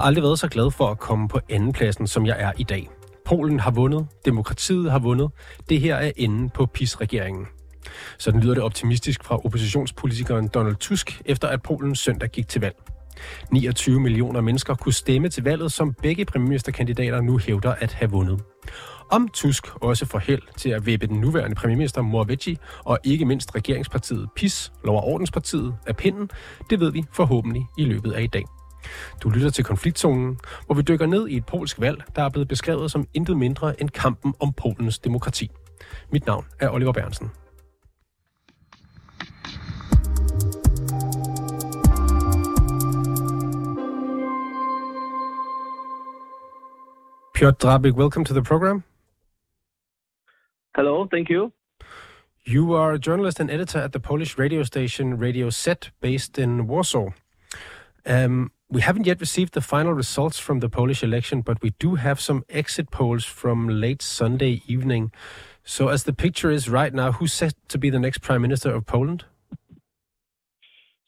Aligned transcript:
har 0.00 0.06
aldrig 0.06 0.22
været 0.22 0.38
så 0.38 0.48
glad 0.48 0.70
for 0.70 0.88
at 0.88 0.98
komme 0.98 1.28
på 1.28 1.40
andenpladsen, 1.50 2.06
som 2.06 2.26
jeg 2.26 2.36
er 2.38 2.52
i 2.58 2.62
dag. 2.62 2.88
Polen 3.26 3.60
har 3.60 3.70
vundet, 3.70 4.06
demokratiet 4.24 4.90
har 4.90 4.98
vundet. 4.98 5.30
Det 5.68 5.80
her 5.80 5.96
er 5.96 6.12
enden 6.16 6.50
på 6.50 6.66
PIS-regeringen. 6.66 7.46
Sådan 8.18 8.40
lyder 8.40 8.54
det 8.54 8.62
optimistisk 8.62 9.24
fra 9.24 9.44
oppositionspolitikeren 9.44 10.48
Donald 10.48 10.76
Tusk, 10.76 11.22
efter 11.24 11.48
at 11.48 11.62
Polen 11.62 11.94
søndag 11.94 12.28
gik 12.28 12.48
til 12.48 12.60
valg. 12.60 12.76
29 13.52 14.00
millioner 14.00 14.40
mennesker 14.40 14.74
kunne 14.74 14.92
stemme 14.92 15.28
til 15.28 15.44
valget, 15.44 15.72
som 15.72 15.94
begge 16.02 16.24
premierministerkandidater 16.24 17.20
nu 17.20 17.38
hævder 17.38 17.74
at 17.74 17.92
have 17.92 18.10
vundet. 18.10 18.42
Om 19.10 19.28
Tusk 19.28 19.66
også 19.74 20.06
får 20.06 20.18
held 20.18 20.42
til 20.56 20.70
at 20.70 20.86
vippe 20.86 21.06
den 21.06 21.20
nuværende 21.20 21.56
premierminister 21.56 22.02
Morawiecki 22.02 22.58
og 22.84 22.98
ikke 23.04 23.24
mindst 23.24 23.54
regeringspartiet 23.54 24.28
PIS, 24.36 24.72
Lov- 24.84 24.96
og 24.96 25.04
Ordenspartiet, 25.04 25.74
af 25.86 25.96
pinden, 25.96 26.30
det 26.70 26.80
ved 26.80 26.92
vi 26.92 27.04
forhåbentlig 27.12 27.66
i 27.78 27.84
løbet 27.84 28.12
af 28.12 28.22
i 28.22 28.26
dag. 28.26 28.44
Du 29.22 29.30
lytter 29.30 29.50
til 29.50 29.64
konfliktzonen, 29.64 30.38
hvor 30.66 30.74
vi 30.74 30.82
dykker 30.82 31.06
ned 31.06 31.28
i 31.28 31.36
et 31.36 31.46
polsk 31.46 31.80
valg, 31.80 32.02
der 32.16 32.22
er 32.22 32.28
blevet 32.28 32.48
beskrevet 32.48 32.90
som 32.90 33.06
intet 33.14 33.36
mindre 33.36 33.80
end 33.80 33.90
kampen 33.90 34.34
om 34.40 34.52
Polens 34.52 34.98
demokrati. 34.98 35.50
Mit 36.12 36.26
navn 36.26 36.46
er 36.60 36.68
Oliver 36.68 36.92
Bernsen. 36.92 37.30
Piotr 47.34 47.56
Drabik, 47.56 47.94
welcome 47.94 48.24
to 48.24 48.34
the 48.34 48.42
program. 48.42 48.82
Hello, 50.76 51.06
thank 51.06 51.30
you. 51.30 51.52
You 52.44 52.74
are 52.74 52.92
a 52.92 52.98
journalist 52.98 53.40
and 53.40 53.50
editor 53.50 53.78
at 53.78 53.92
the 53.92 54.00
Polish 54.00 54.38
radio 54.38 54.62
station 54.62 55.18
Radio 55.18 55.50
Set, 55.50 55.90
based 56.00 56.38
in 56.38 56.66
Warsaw. 56.66 57.10
Um, 58.06 58.50
we 58.70 58.80
haven't 58.82 59.06
yet 59.06 59.20
received 59.20 59.54
the 59.54 59.60
final 59.60 59.92
results 59.92 60.38
from 60.38 60.60
the 60.60 60.68
Polish 60.68 61.02
election, 61.02 61.40
but 61.40 61.60
we 61.60 61.70
do 61.78 61.96
have 61.96 62.20
some 62.20 62.44
exit 62.48 62.90
polls 62.90 63.24
from 63.24 63.68
late 63.68 64.00
Sunday 64.00 64.62
evening. 64.66 65.10
So, 65.64 65.88
as 65.88 66.04
the 66.04 66.12
picture 66.12 66.50
is 66.50 66.68
right 66.68 66.94
now, 66.94 67.12
who's 67.12 67.32
set 67.32 67.54
to 67.68 67.78
be 67.78 67.90
the 67.90 67.98
next 67.98 68.18
prime 68.18 68.42
minister 68.42 68.72
of 68.72 68.86
Poland? 68.86 69.24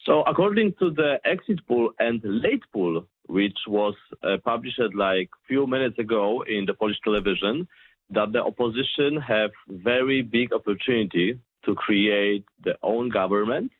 So, 0.05 0.23
according 0.23 0.75
to 0.81 0.91
the 0.91 1.21
exit 1.25 1.61
poll 1.69 1.93
and 2.01 2.21
late 2.25 2.65
poll, 2.73 3.07
which 3.27 3.59
was 3.69 3.95
uh, 4.25 4.39
published 4.45 4.81
like 4.95 5.31
few 5.47 5.67
minutes 5.67 5.99
ago 5.99 6.43
in 6.43 6.67
the 6.67 6.75
Polish 6.75 6.99
television, 7.05 7.69
that 8.11 8.33
the 8.33 8.43
opposition 8.43 9.21
have 9.21 9.53
very 9.69 10.23
big 10.23 10.53
opportunity 10.53 11.39
to 11.65 11.75
create 11.77 12.45
their 12.65 12.77
own 12.83 13.09
government. 13.09 13.71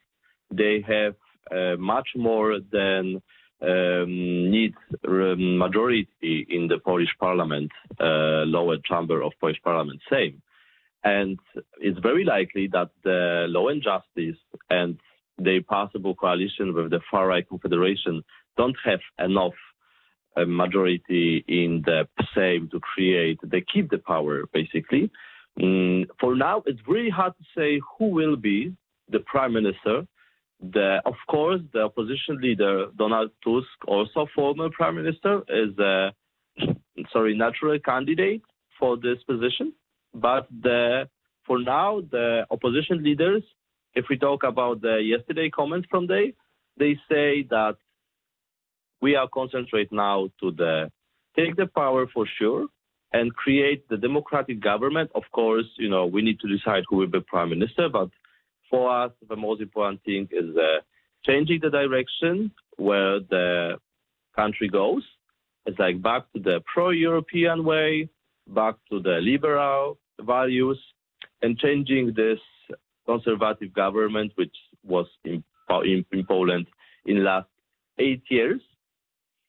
They 0.53 0.85
have 0.87 1.17
uh, 1.51 1.77
much 1.77 2.09
more 2.15 2.61
than 2.71 3.21
um, 3.63 4.51
needs 4.51 4.77
majority 5.05 6.47
in 6.49 6.69
the 6.69 6.79
Polish 6.85 7.15
parliament, 7.19 7.71
uh, 8.01 8.45
lower 8.47 8.77
chamber 8.85 9.23
of 9.23 9.33
Polish 9.41 9.61
parliament, 9.63 10.01
Sejm. 10.11 10.41
And 11.05 11.39
it's 11.81 11.99
very 11.99 12.25
likely 12.25 12.69
that 12.73 12.91
the 13.03 13.47
law 13.49 13.69
and 13.69 13.83
justice 13.83 14.41
and 14.71 14.99
the 15.39 15.61
possible 15.61 16.15
coalition 16.15 16.75
with 16.75 16.91
the 16.91 17.01
far 17.11 17.27
right 17.29 17.49
confederation 17.49 18.23
don't 18.57 18.77
have 18.85 19.01
enough 19.19 19.55
uh, 20.37 20.45
majority 20.47 21.45
in 21.49 21.83
the 21.85 22.09
Sejm 22.35 22.71
to 22.71 22.81
create, 22.81 23.39
they 23.45 23.61
keep 23.61 23.91
the 23.91 23.99
power 23.99 24.45
basically. 24.53 25.11
Mm, 25.61 26.07
for 26.19 26.35
now, 26.35 26.63
it's 26.67 26.81
really 26.89 27.11
hard 27.11 27.35
to 27.37 27.45
say 27.57 27.81
who 27.99 28.07
will 28.07 28.37
be 28.37 28.75
the 29.09 29.21
prime 29.21 29.53
minister. 29.53 30.07
The, 30.63 31.03
of 31.05 31.15
course, 31.29 31.61
the 31.73 31.81
opposition 31.83 32.41
leader 32.41 32.87
Donald 32.97 33.31
Tusk, 33.43 33.67
also 33.87 34.27
former 34.35 34.71
prime 34.71 34.97
minister, 34.97 35.43
is 35.49 35.77
a 35.79 36.13
sorry 37.13 37.37
natural 37.37 37.79
candidate 37.81 38.43
for 38.79 38.97
this 38.97 39.19
position. 39.27 39.73
But 40.15 40.47
the, 40.51 41.09
for 41.47 41.59
now, 41.59 42.03
the 42.11 42.47
opposition 42.51 43.03
leaders, 43.03 43.43
if 43.95 44.05
we 44.09 44.17
talk 44.17 44.45
about 44.45 44.83
the 44.83 45.03
yesterday 45.03 45.51
comments 45.51 45.89
from 45.91 46.07
they, 46.07 46.35
they 46.79 46.95
say 47.09 47.43
that 47.51 47.77
we 49.01 49.17
are 49.17 49.29
concentrate 49.29 49.91
now 49.93 50.29
to 50.41 50.53
the 50.53 50.91
take 51.37 51.57
the 51.57 51.67
power 51.67 52.07
for 52.13 52.27
sure 52.39 52.67
and 53.13 53.35
create 53.35 53.89
the 53.89 53.97
democratic 53.97 54.61
government. 54.61 55.11
Of 55.15 55.25
course, 55.33 55.67
you 55.77 55.91
know 55.91 56.07
we 56.07 56.23
need 56.23 56.39
to 56.41 56.49
decide 56.49 56.85
who 56.89 56.97
will 56.97 57.09
be 57.09 57.21
prime 57.21 57.51
minister, 57.51 57.89
but 57.89 58.11
for 58.73 58.91
us, 58.91 59.13
the 59.29 59.37
most 59.37 59.61
important 59.61 60.03
thing 60.03 60.27
is 60.33 60.57
uh, 60.57 60.81
changing 61.27 61.61
the 61.61 61.69
direction 61.71 62.51
where 62.79 63.21
the 63.21 63.77
country 64.35 64.69
goes. 64.69 65.05
It's 65.67 65.79
like 65.79 66.01
back 66.01 66.23
to 66.33 66.41
the 66.41 66.63
pro-European 66.73 67.65
way, 67.65 68.09
back 68.49 68.77
to 68.91 68.99
the 69.01 69.19
liberal 69.21 69.99
values, 70.21 70.81
and 71.43 71.59
changing 71.59 72.15
this 72.17 72.41
conservative 73.05 73.75
government, 73.75 74.33
which 74.37 74.57
was 74.83 75.07
in, 75.25 75.45
in, 75.85 76.05
in 76.11 76.25
Poland 76.27 76.67
in 77.05 77.23
last 77.23 77.49
eight 77.99 78.23
years, 78.31 78.63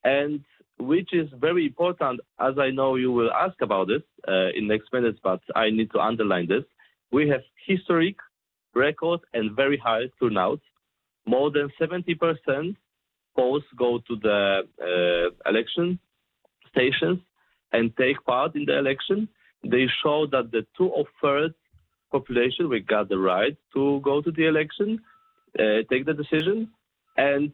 and 0.04 0.44
which 0.78 1.14
is 1.14 1.28
very 1.40 1.64
important, 1.66 2.20
as 2.38 2.58
I 2.58 2.70
know 2.70 2.96
you 2.96 3.10
will 3.10 3.32
ask 3.32 3.56
about 3.62 3.88
this 3.88 4.02
uh, 4.28 4.50
in 4.54 4.68
next 4.68 4.92
minutes, 4.92 5.18
but 5.22 5.40
I 5.56 5.70
need 5.70 5.90
to 5.92 6.00
underline 6.00 6.46
this. 6.46 6.64
We 7.10 7.28
have 7.28 7.42
historic 7.66 8.16
record 8.74 9.20
and 9.32 9.56
very 9.56 9.78
high 9.78 10.04
turnout. 10.20 10.60
More 11.26 11.50
than 11.50 11.70
70% 11.80 12.76
polls 13.36 13.62
go 13.76 13.98
to 14.06 14.16
the 14.16 14.62
uh, 14.80 15.50
election 15.50 15.98
stations 16.70 17.20
and 17.72 17.96
take 17.96 18.24
part 18.24 18.54
in 18.54 18.64
the 18.66 18.78
election. 18.78 19.28
They 19.64 19.86
show 20.02 20.26
that 20.30 20.50
the 20.52 20.66
two 20.76 20.92
of 20.94 21.06
thirds 21.20 21.54
population 22.12 22.68
we 22.68 22.80
got 22.80 23.08
the 23.08 23.18
right 23.18 23.56
to 23.74 24.00
go 24.04 24.22
to 24.22 24.30
the 24.30 24.46
election, 24.46 25.00
uh, 25.58 25.78
take 25.90 26.06
the 26.06 26.14
decision, 26.14 26.70
and 27.16 27.52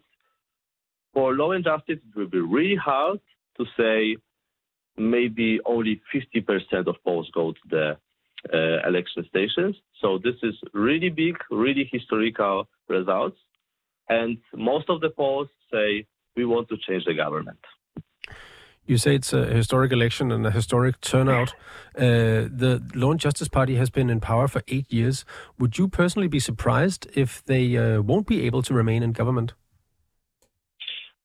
for 1.14 1.32
law 1.32 1.52
and 1.52 1.64
justice, 1.64 1.98
it 2.06 2.16
will 2.16 2.28
be 2.28 2.40
really 2.40 2.76
hard 2.76 3.20
to 3.56 3.64
say 3.78 4.16
maybe 4.96 5.60
only 5.64 6.00
50% 6.14 6.86
of 6.86 6.96
polls 7.04 7.30
go 7.34 7.52
to 7.52 7.64
the 7.68 7.96
election 8.52 9.24
stations. 9.28 9.76
So 10.00 10.18
this 10.18 10.36
is 10.42 10.54
really 10.72 11.10
big, 11.10 11.36
really 11.50 11.88
historical 11.92 12.68
results. 12.88 13.38
And 14.08 14.38
most 14.54 14.88
of 14.88 15.00
the 15.00 15.10
polls 15.10 15.48
say 15.72 16.06
we 16.36 16.44
want 16.44 16.68
to 16.68 16.76
change 16.76 17.04
the 17.04 17.14
government. 17.14 17.58
You 18.86 18.96
say 18.96 19.14
it's 19.14 19.32
a 19.32 19.44
historic 19.46 19.92
election 19.92 20.32
and 20.32 20.44
a 20.44 20.50
historic 20.50 21.00
turnout. 21.00 21.54
Uh, 21.96 22.50
the 22.62 22.82
Law 22.94 23.12
and 23.12 23.20
Justice 23.20 23.46
Party 23.46 23.76
has 23.76 23.88
been 23.88 24.10
in 24.10 24.18
power 24.18 24.48
for 24.48 24.62
eight 24.66 24.92
years. 24.92 25.24
Would 25.58 25.78
you 25.78 25.86
personally 25.86 26.26
be 26.26 26.40
surprised 26.40 27.06
if 27.14 27.44
they 27.44 27.76
uh, 27.76 28.02
won't 28.02 28.26
be 28.26 28.44
able 28.46 28.62
to 28.62 28.74
remain 28.74 29.04
in 29.04 29.12
government? 29.12 29.52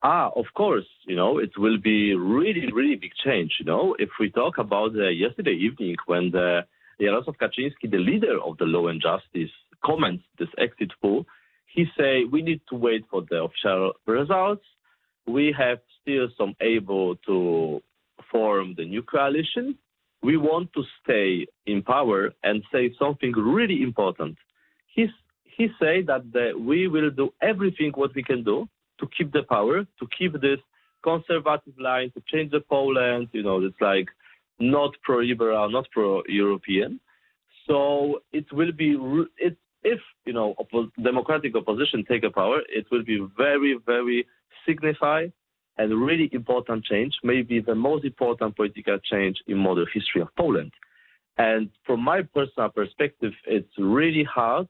Ah, 0.04 0.30
of 0.36 0.46
course, 0.54 0.86
you 1.08 1.16
know, 1.16 1.40
it 1.40 1.58
will 1.58 1.80
be 1.80 2.14
really, 2.14 2.72
really 2.72 2.96
big 2.96 3.14
change, 3.24 3.56
you 3.60 3.66
know. 3.66 3.96
If 3.98 4.10
we 4.20 4.30
talk 4.30 4.60
about 4.60 4.96
uh, 4.96 5.08
yesterday 5.08 5.54
evening 5.54 5.96
when 6.06 6.30
the 6.30 6.66
Jarosław 7.00 7.38
Kaczynski, 7.38 7.90
the 7.90 7.98
leader 7.98 8.40
of 8.42 8.58
the 8.58 8.66
Law 8.66 8.88
and 8.88 9.02
Justice, 9.02 9.52
comments 9.84 10.24
this 10.40 10.50
exit 10.58 10.92
poll, 11.02 11.26
he 11.66 11.86
say 11.98 12.24
we 12.24 12.42
need 12.42 12.62
to 12.70 12.76
wait 12.76 13.04
for 13.10 13.22
the 13.30 13.44
official 13.44 13.94
results. 14.08 14.66
We 15.28 15.54
have 15.58 15.80
still 16.02 16.28
some 16.38 16.56
able 16.62 17.16
to 17.28 17.82
form 18.32 18.76
the 18.78 18.86
new 18.86 19.04
coalition. 19.04 19.78
We 20.22 20.38
want 20.38 20.72
to 20.74 20.84
stay 21.04 21.48
in 21.66 21.84
power 21.84 22.32
and 22.44 22.64
say 22.72 22.94
something 22.98 23.34
really 23.34 23.84
important. 23.84 24.38
He 24.88 25.08
he 25.44 25.68
say 25.80 26.02
that 26.04 26.32
the, 26.34 26.54
we 26.58 26.88
will 26.88 27.10
do 27.10 27.34
everything 27.42 27.92
what 27.96 28.14
we 28.14 28.24
can 28.24 28.44
do 28.44 28.68
to 29.00 29.08
keep 29.18 29.32
the 29.32 29.44
power, 29.44 29.84
to 30.00 30.08
keep 30.18 30.34
this 30.42 30.60
conservative 31.04 31.78
line, 31.80 32.12
to 32.12 32.22
change 32.32 32.52
the 32.52 32.60
Poland. 32.60 33.30
You 33.32 33.44
know, 33.44 33.64
it's 33.64 33.80
like 33.80 34.08
not 34.60 34.92
pro-liberal, 35.04 35.70
not 35.70 35.90
pro-European. 35.92 37.00
So 37.68 38.20
it 38.32 38.46
will 38.52 38.72
be 38.72 38.98
it, 39.38 39.58
if 39.84 40.00
you 40.26 40.34
know 40.34 40.56
democratic 41.02 41.56
opposition 41.56 42.06
take 42.08 42.24
a 42.24 42.30
power, 42.30 42.62
it 42.70 42.86
will 42.92 43.04
be 43.04 43.26
very, 43.38 43.78
very 43.86 44.26
signify 44.66 45.28
and 45.78 46.06
really 46.06 46.30
important 46.32 46.86
change, 46.86 47.14
maybe 47.24 47.60
the 47.60 47.76
most 47.76 48.06
important 48.06 48.56
political 48.56 48.98
change 49.00 49.38
in 49.48 49.58
modern 49.58 49.88
history 49.94 50.22
of 50.22 50.30
Poland. 50.38 50.72
And 51.38 51.70
from 51.86 52.02
my 52.02 52.22
personal 52.22 52.70
perspective, 52.70 53.34
it's 53.46 53.78
really 53.78 54.24
hard 54.24 54.68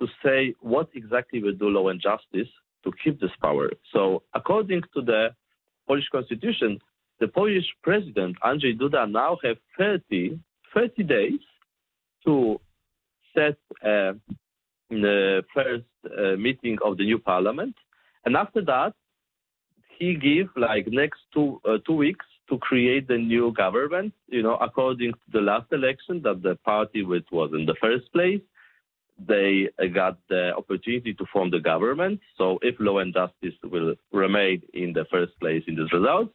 to 0.00 0.08
say 0.24 0.54
what 0.60 0.88
exactly 0.94 1.42
will 1.42 1.54
do 1.54 1.68
law 1.68 1.88
and 1.88 2.00
justice 2.00 2.48
to 2.84 2.92
keep 3.02 3.20
this 3.20 3.30
power. 3.40 3.70
So, 3.92 4.22
according 4.34 4.82
to 4.94 5.02
the 5.02 5.28
Polish 5.86 6.08
constitution, 6.10 6.80
the 7.20 7.28
Polish 7.28 7.66
president, 7.82 8.36
Andrzej 8.42 8.78
Duda, 8.78 9.10
now 9.10 9.38
have 9.44 9.58
30, 9.78 10.40
30 10.74 11.02
days 11.04 11.40
to 12.24 12.60
set 13.34 13.56
the 13.82 15.42
first 15.54 15.84
uh, 16.06 16.36
meeting 16.36 16.78
of 16.84 16.96
the 16.96 17.04
new 17.04 17.18
parliament. 17.18 17.74
And 18.24 18.36
after 18.36 18.62
that, 18.64 18.94
he 19.98 20.14
gave 20.14 20.48
like 20.56 20.86
next 20.88 21.20
two 21.32 21.60
uh, 21.68 21.76
two 21.86 21.94
weeks 21.94 22.24
to 22.48 22.58
create 22.58 23.06
the 23.06 23.18
new 23.18 23.52
government. 23.52 24.12
You 24.28 24.42
know, 24.42 24.56
according 24.56 25.12
to 25.12 25.26
the 25.32 25.40
last 25.40 25.72
election 25.72 26.22
that 26.22 26.42
the 26.42 26.56
party 26.64 27.02
which 27.02 27.26
was 27.30 27.50
in 27.52 27.66
the 27.66 27.76
first 27.80 28.10
place, 28.12 28.40
they 29.18 29.68
got 29.94 30.18
the 30.28 30.52
opportunity 30.56 31.12
to 31.14 31.24
form 31.32 31.50
the 31.50 31.60
government. 31.60 32.20
So 32.38 32.58
if 32.62 32.74
law 32.80 32.98
and 32.98 33.14
justice 33.14 33.54
will 33.62 33.94
remain 34.12 34.62
in 34.72 34.92
the 34.94 35.04
first 35.10 35.38
place 35.38 35.62
in 35.66 35.76
this 35.76 35.92
results, 35.92 36.32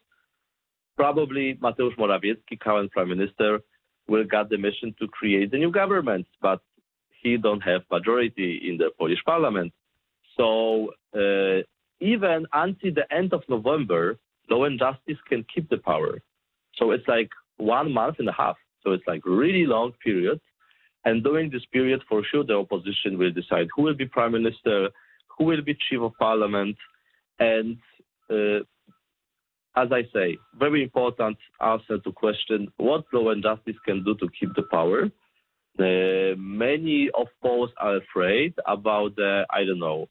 probably 0.95 1.55
Mateusz 1.55 1.95
Morawiecki, 1.97 2.59
current 2.59 2.91
prime 2.91 3.09
minister, 3.09 3.59
will 4.07 4.23
get 4.23 4.49
the 4.49 4.57
mission 4.57 4.93
to 4.99 5.07
create 5.07 5.51
the 5.51 5.57
new 5.57 5.71
government, 5.71 6.27
but 6.41 6.61
he 7.21 7.37
don't 7.37 7.61
have 7.61 7.81
majority 7.91 8.61
in 8.67 8.77
the 8.77 8.91
Polish 8.97 9.23
parliament. 9.25 9.73
So 10.37 10.91
uh, 11.15 11.63
even 11.99 12.45
until 12.53 12.93
the 12.93 13.07
end 13.11 13.33
of 13.33 13.41
November, 13.49 14.17
law 14.49 14.65
and 14.65 14.79
justice 14.79 15.17
can 15.27 15.45
keep 15.53 15.69
the 15.69 15.77
power. 15.77 16.21
So 16.75 16.91
it's 16.91 17.07
like 17.07 17.29
one 17.57 17.91
month 17.91 18.17
and 18.19 18.29
a 18.29 18.33
half. 18.33 18.57
So 18.83 18.91
it's 18.91 19.07
like 19.07 19.21
really 19.25 19.65
long 19.65 19.93
period. 20.03 20.39
And 21.05 21.23
during 21.23 21.49
this 21.49 21.65
period, 21.71 22.01
for 22.09 22.23
sure, 22.29 22.43
the 22.43 22.55
opposition 22.55 23.17
will 23.17 23.31
decide 23.31 23.67
who 23.75 23.83
will 23.83 23.95
be 23.95 24.05
prime 24.05 24.33
minister, 24.33 24.89
who 25.37 25.45
will 25.45 25.61
be 25.61 25.77
chief 25.89 26.01
of 26.01 26.13
parliament, 26.19 26.75
and 27.39 27.77
uh, 28.29 28.59
as 29.75 29.89
I 29.91 30.03
say, 30.13 30.37
very 30.57 30.83
important 30.83 31.37
answer 31.61 31.97
to 31.97 32.11
question 32.11 32.71
what 32.77 33.03
law 33.13 33.29
and 33.29 33.43
justice 33.43 33.75
can 33.85 34.03
do 34.03 34.15
to 34.15 34.29
keep 34.39 34.55
the 34.55 34.63
power. 34.63 35.09
Uh, 35.77 36.35
many 36.37 37.09
of 37.17 37.27
Poles 37.41 37.71
are 37.77 37.97
afraid 37.97 38.53
about 38.65 39.15
the, 39.17 39.45
I 39.49 39.65
don't 39.65 39.79
know, 39.79 40.07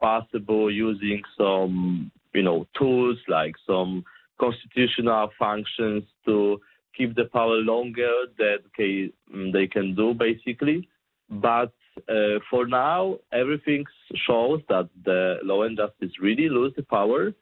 possible 0.00 0.72
using 0.72 1.20
some, 1.36 2.10
you 2.34 2.42
know, 2.42 2.66
tools 2.78 3.18
like 3.28 3.54
some 3.66 4.04
constitutional 4.40 5.30
functions 5.38 6.04
to 6.24 6.58
keep 6.96 7.14
the 7.14 7.26
power 7.26 7.56
longer 7.56 8.12
that 8.38 8.60
mm, 8.78 9.52
they 9.52 9.66
can 9.66 9.94
do 9.94 10.14
basically. 10.14 10.88
But 11.28 11.72
uh, 12.08 12.38
for 12.50 12.66
now, 12.66 13.18
everything 13.32 13.84
shows 14.26 14.60
that 14.70 14.88
the 15.04 15.36
law 15.42 15.62
and 15.64 15.76
justice 15.76 16.12
really 16.20 16.48
lose 16.48 16.72
the 16.74 16.82
power 16.82 17.32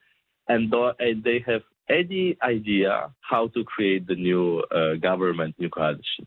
and, 0.50 1.24
they 1.24 1.44
have 1.46 1.62
any 1.88 2.36
idea 2.42 3.10
how 3.20 3.48
to 3.48 3.64
create 3.64 4.06
the 4.06 4.14
new 4.14 4.60
uh, 4.60 4.94
government, 4.94 5.54
new 5.58 5.68
coalition. 5.68 6.26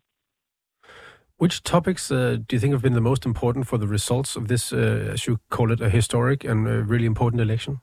Which 1.38 1.64
topics 1.64 2.12
uh, 2.12 2.38
do 2.48 2.56
you 2.56 2.60
think 2.60 2.74
have 2.74 2.82
been 2.82 2.94
the 2.94 3.10
most 3.12 3.26
important 3.26 3.68
for 3.68 3.78
the 3.78 3.88
results 3.88 4.36
of 4.36 4.48
this, 4.48 4.72
uh, 4.72 5.12
as 5.14 5.28
you 5.28 5.40
call 5.50 5.72
it, 5.72 5.82
a 5.82 5.90
historic 5.90 6.44
and 6.44 6.68
a 6.68 6.84
really 6.84 7.06
important 7.06 7.42
election? 7.42 7.82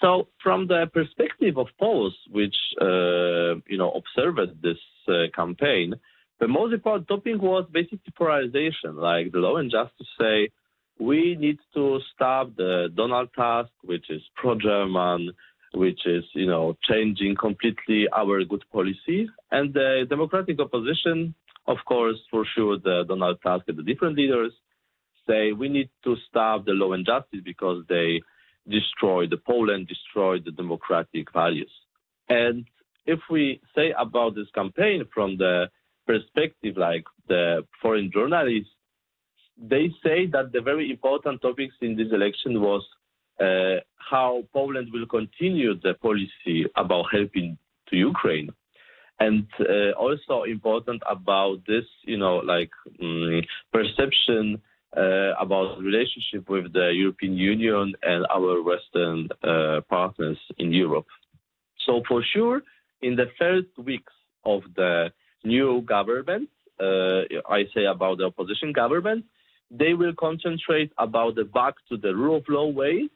So, 0.00 0.28
from 0.42 0.66
the 0.66 0.90
perspective 0.92 1.56
of 1.56 1.68
Poles, 1.80 2.14
which 2.30 2.56
uh, 2.80 3.54
you 3.72 3.78
know 3.78 3.92
observed 4.00 4.62
this 4.62 4.82
uh, 5.08 5.28
campaign, 5.34 5.94
the 6.40 6.48
most 6.48 6.74
important 6.74 7.08
topic 7.08 7.40
was 7.40 7.64
basically 7.72 8.12
polarization. 8.18 8.96
Like 8.96 9.32
the 9.32 9.38
law 9.38 9.56
and 9.56 9.70
justice 9.70 10.10
say, 10.20 10.50
we 10.98 11.36
need 11.38 11.58
to 11.74 11.98
stop 12.14 12.54
the 12.56 12.88
Donald 12.94 13.28
Tusk, 13.36 13.70
which 13.82 14.10
is 14.10 14.22
pro-German, 14.36 15.32
which 15.72 16.06
is 16.06 16.24
you 16.34 16.46
know 16.46 16.76
changing 16.88 17.34
completely 17.36 18.06
our 18.16 18.44
good 18.44 18.64
policy, 18.72 19.28
and 19.50 19.74
the 19.74 20.06
democratic 20.08 20.60
opposition, 20.60 21.34
of 21.66 21.78
course, 21.86 22.18
for 22.30 22.44
sure, 22.54 22.78
the 22.78 23.04
Donald 23.08 23.38
Tusk 23.42 23.64
and 23.68 23.78
the 23.78 23.82
different 23.82 24.16
leaders 24.16 24.52
say 25.26 25.52
we 25.52 25.68
need 25.68 25.88
to 26.04 26.16
stop 26.28 26.64
the 26.64 26.72
law 26.72 26.92
and 26.92 27.06
justice 27.06 27.40
because 27.44 27.82
they 27.88 28.20
destroy 28.68 29.26
the 29.26 29.36
Poland, 29.36 29.88
destroy 29.88 30.38
the 30.38 30.50
democratic 30.50 31.32
values. 31.32 31.70
And 32.28 32.66
if 33.06 33.20
we 33.30 33.60
say 33.74 33.94
about 33.98 34.34
this 34.34 34.48
campaign 34.54 35.04
from 35.12 35.36
the 35.36 35.66
perspective 36.06 36.76
like 36.76 37.04
the 37.28 37.66
foreign 37.80 38.10
journalists, 38.12 38.70
they 39.56 39.88
say 40.02 40.26
that 40.26 40.52
the 40.52 40.60
very 40.60 40.90
important 40.90 41.42
topics 41.42 41.74
in 41.80 41.96
this 41.96 42.08
election 42.12 42.60
was 42.60 42.82
uh, 43.40 43.80
how 43.96 44.42
Poland 44.52 44.88
will 44.92 45.06
continue 45.06 45.74
the 45.80 45.94
policy 45.94 46.66
about 46.76 47.06
helping 47.12 47.58
to 47.88 47.96
Ukraine. 47.96 48.50
And 49.20 49.46
uh, 49.60 49.92
also 49.92 50.42
important 50.42 51.02
about 51.08 51.58
this, 51.66 51.84
you 52.02 52.18
know, 52.18 52.36
like 52.36 52.70
um, 53.00 53.42
perception 53.72 54.60
uh, 54.96 55.32
about 55.40 55.80
relationship 55.80 56.48
with 56.48 56.72
the 56.72 56.90
European 56.92 57.36
Union 57.36 57.94
and 58.02 58.26
our 58.30 58.62
Western 58.62 59.28
uh, 59.42 59.80
partners 59.88 60.38
in 60.58 60.72
Europe. 60.72 61.06
So 61.86 62.02
for 62.08 62.22
sure, 62.32 62.62
in 63.02 63.16
the 63.16 63.26
first 63.38 63.68
weeks 63.78 64.12
of 64.44 64.62
the 64.74 65.12
new 65.44 65.82
government, 65.82 66.48
uh, 66.80 67.22
I 67.48 67.64
say 67.74 67.84
about 67.84 68.18
the 68.18 68.24
opposition 68.24 68.72
government, 68.72 69.24
they 69.76 69.94
will 69.94 70.14
concentrate 70.14 70.92
about 70.98 71.34
the 71.34 71.44
back 71.44 71.74
to 71.88 71.96
the 71.96 72.14
rule 72.14 72.36
of 72.36 72.48
law 72.48 72.68
way. 72.68 73.08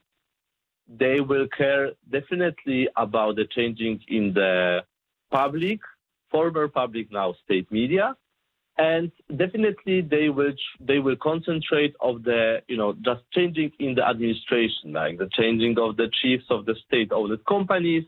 They 0.89 1.21
will 1.21 1.47
care 1.57 1.93
definitely 2.11 2.89
about 2.97 3.37
the 3.37 3.47
changing 3.47 4.01
in 4.09 4.33
the 4.35 4.83
public, 5.31 5.81
former 6.31 6.67
public 6.69 7.13
now 7.13 7.35
state 7.45 7.71
media, 7.71 8.17
and 8.79 9.11
definitely 9.37 10.01
they 10.01 10.29
will 10.29 10.53
they 10.81 10.99
will 10.99 11.17
concentrate 11.17 11.95
of 12.01 12.23
the 12.23 12.63
you 12.69 12.77
know 12.77 12.95
just 13.03 13.21
changing 13.33 13.73
in 13.79 13.95
the 13.95 14.07
administration 14.07 14.93
like 14.93 15.19
the 15.19 15.29
changing 15.33 15.77
of 15.79 15.97
the 15.97 16.09
chiefs 16.23 16.45
of 16.49 16.65
the 16.65 16.75
state 16.87 17.11
owned 17.13 17.45
companies 17.47 18.05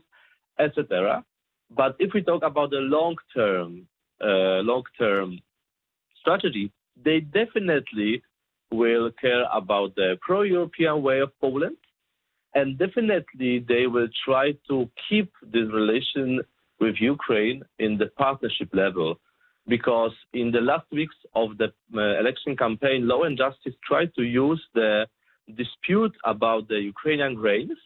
etc 0.59 1.23
but 1.69 1.95
if 1.99 2.13
we 2.13 2.21
talk 2.21 2.41
about 2.43 2.69
the 2.69 2.77
long 2.77 3.15
term 3.35 3.85
uh, 4.23 4.63
long 4.63 4.83
term 4.97 5.39
strategy 6.21 6.71
they 7.03 7.19
definitely 7.19 8.23
will 8.71 9.11
care 9.19 9.45
about 9.53 9.95
the 9.95 10.17
pro 10.21 10.41
european 10.41 11.01
way 11.01 11.19
of 11.19 11.29
poland 11.39 11.77
and 12.53 12.77
definitely 12.77 13.63
they 13.67 13.87
will 13.87 14.07
try 14.25 14.51
to 14.67 14.89
keep 15.09 15.31
this 15.41 15.67
relation 15.71 16.41
with 16.79 16.95
ukraine 16.99 17.61
in 17.79 17.97
the 17.97 18.07
partnership 18.17 18.69
level 18.73 19.19
because 19.67 20.11
in 20.33 20.51
the 20.51 20.59
last 20.59 20.85
weeks 20.91 21.15
of 21.35 21.57
the 21.57 21.71
uh, 21.95 22.19
election 22.19 22.55
campaign, 22.57 23.07
Law 23.07 23.23
and 23.23 23.37
Justice 23.37 23.73
tried 23.87 24.13
to 24.15 24.23
use 24.23 24.61
the 24.73 25.05
dispute 25.55 26.15
about 26.25 26.67
the 26.67 26.79
Ukrainian 26.79 27.35
grains 27.35 27.77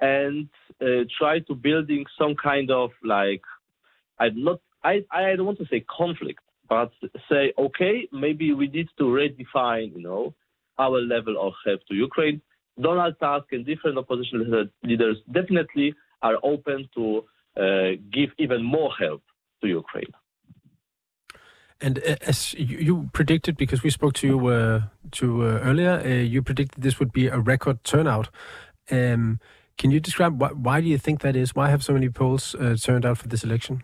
and 0.00 0.48
uh, 0.80 1.04
try 1.18 1.40
to 1.40 1.54
building 1.54 2.04
some 2.18 2.34
kind 2.34 2.70
of 2.70 2.90
like 3.02 3.42
I'm 4.18 4.44
not 4.44 4.60
I 4.82 5.04
I 5.10 5.36
don't 5.36 5.46
want 5.46 5.58
to 5.58 5.66
say 5.66 5.84
conflict, 6.00 6.44
but 6.68 6.92
say 7.28 7.52
okay 7.58 8.08
maybe 8.12 8.52
we 8.52 8.68
need 8.68 8.88
to 8.98 9.04
redefine 9.04 9.94
you 9.94 10.02
know 10.02 10.34
our 10.78 11.00
level 11.00 11.36
of 11.40 11.52
help 11.64 11.80
to 11.88 11.94
Ukraine. 11.94 12.40
Donald 12.80 13.14
Tusk 13.20 13.52
and 13.52 13.64
different 13.64 13.98
opposition 13.98 14.70
leaders 14.82 15.18
definitely 15.30 15.94
are 16.22 16.36
open 16.42 16.88
to 16.94 17.24
uh, 17.56 17.90
give 18.12 18.30
even 18.38 18.62
more 18.64 18.90
help 18.98 19.22
to 19.62 19.68
Ukraine. 19.68 20.12
And 21.80 21.98
uh, 21.98 22.16
as 22.22 22.54
you 22.54 23.10
predicted, 23.12 23.56
because 23.56 23.82
we 23.82 23.90
spoke 23.90 24.14
to 24.14 24.26
you 24.26 24.46
uh, 24.46 24.82
to 25.12 25.42
uh, 25.42 25.60
earlier, 25.62 26.00
uh, 26.04 26.08
you 26.08 26.42
predicted 26.42 26.82
this 26.82 26.98
would 26.98 27.12
be 27.12 27.28
a 27.28 27.38
record 27.38 27.84
turnout. 27.84 28.28
Um, 28.90 29.38
can 29.76 29.90
you 29.90 30.00
describe 30.00 30.40
why, 30.40 30.48
why, 30.48 30.80
do 30.80 30.86
you 30.86 30.98
think 30.98 31.20
that 31.20 31.36
is? 31.36 31.54
Why 31.54 31.68
have 31.68 31.84
so 31.84 31.92
many 31.92 32.08
polls 32.08 32.54
uh, 32.54 32.76
turned 32.80 33.04
out 33.04 33.18
for 33.18 33.28
this 33.28 33.44
election? 33.44 33.82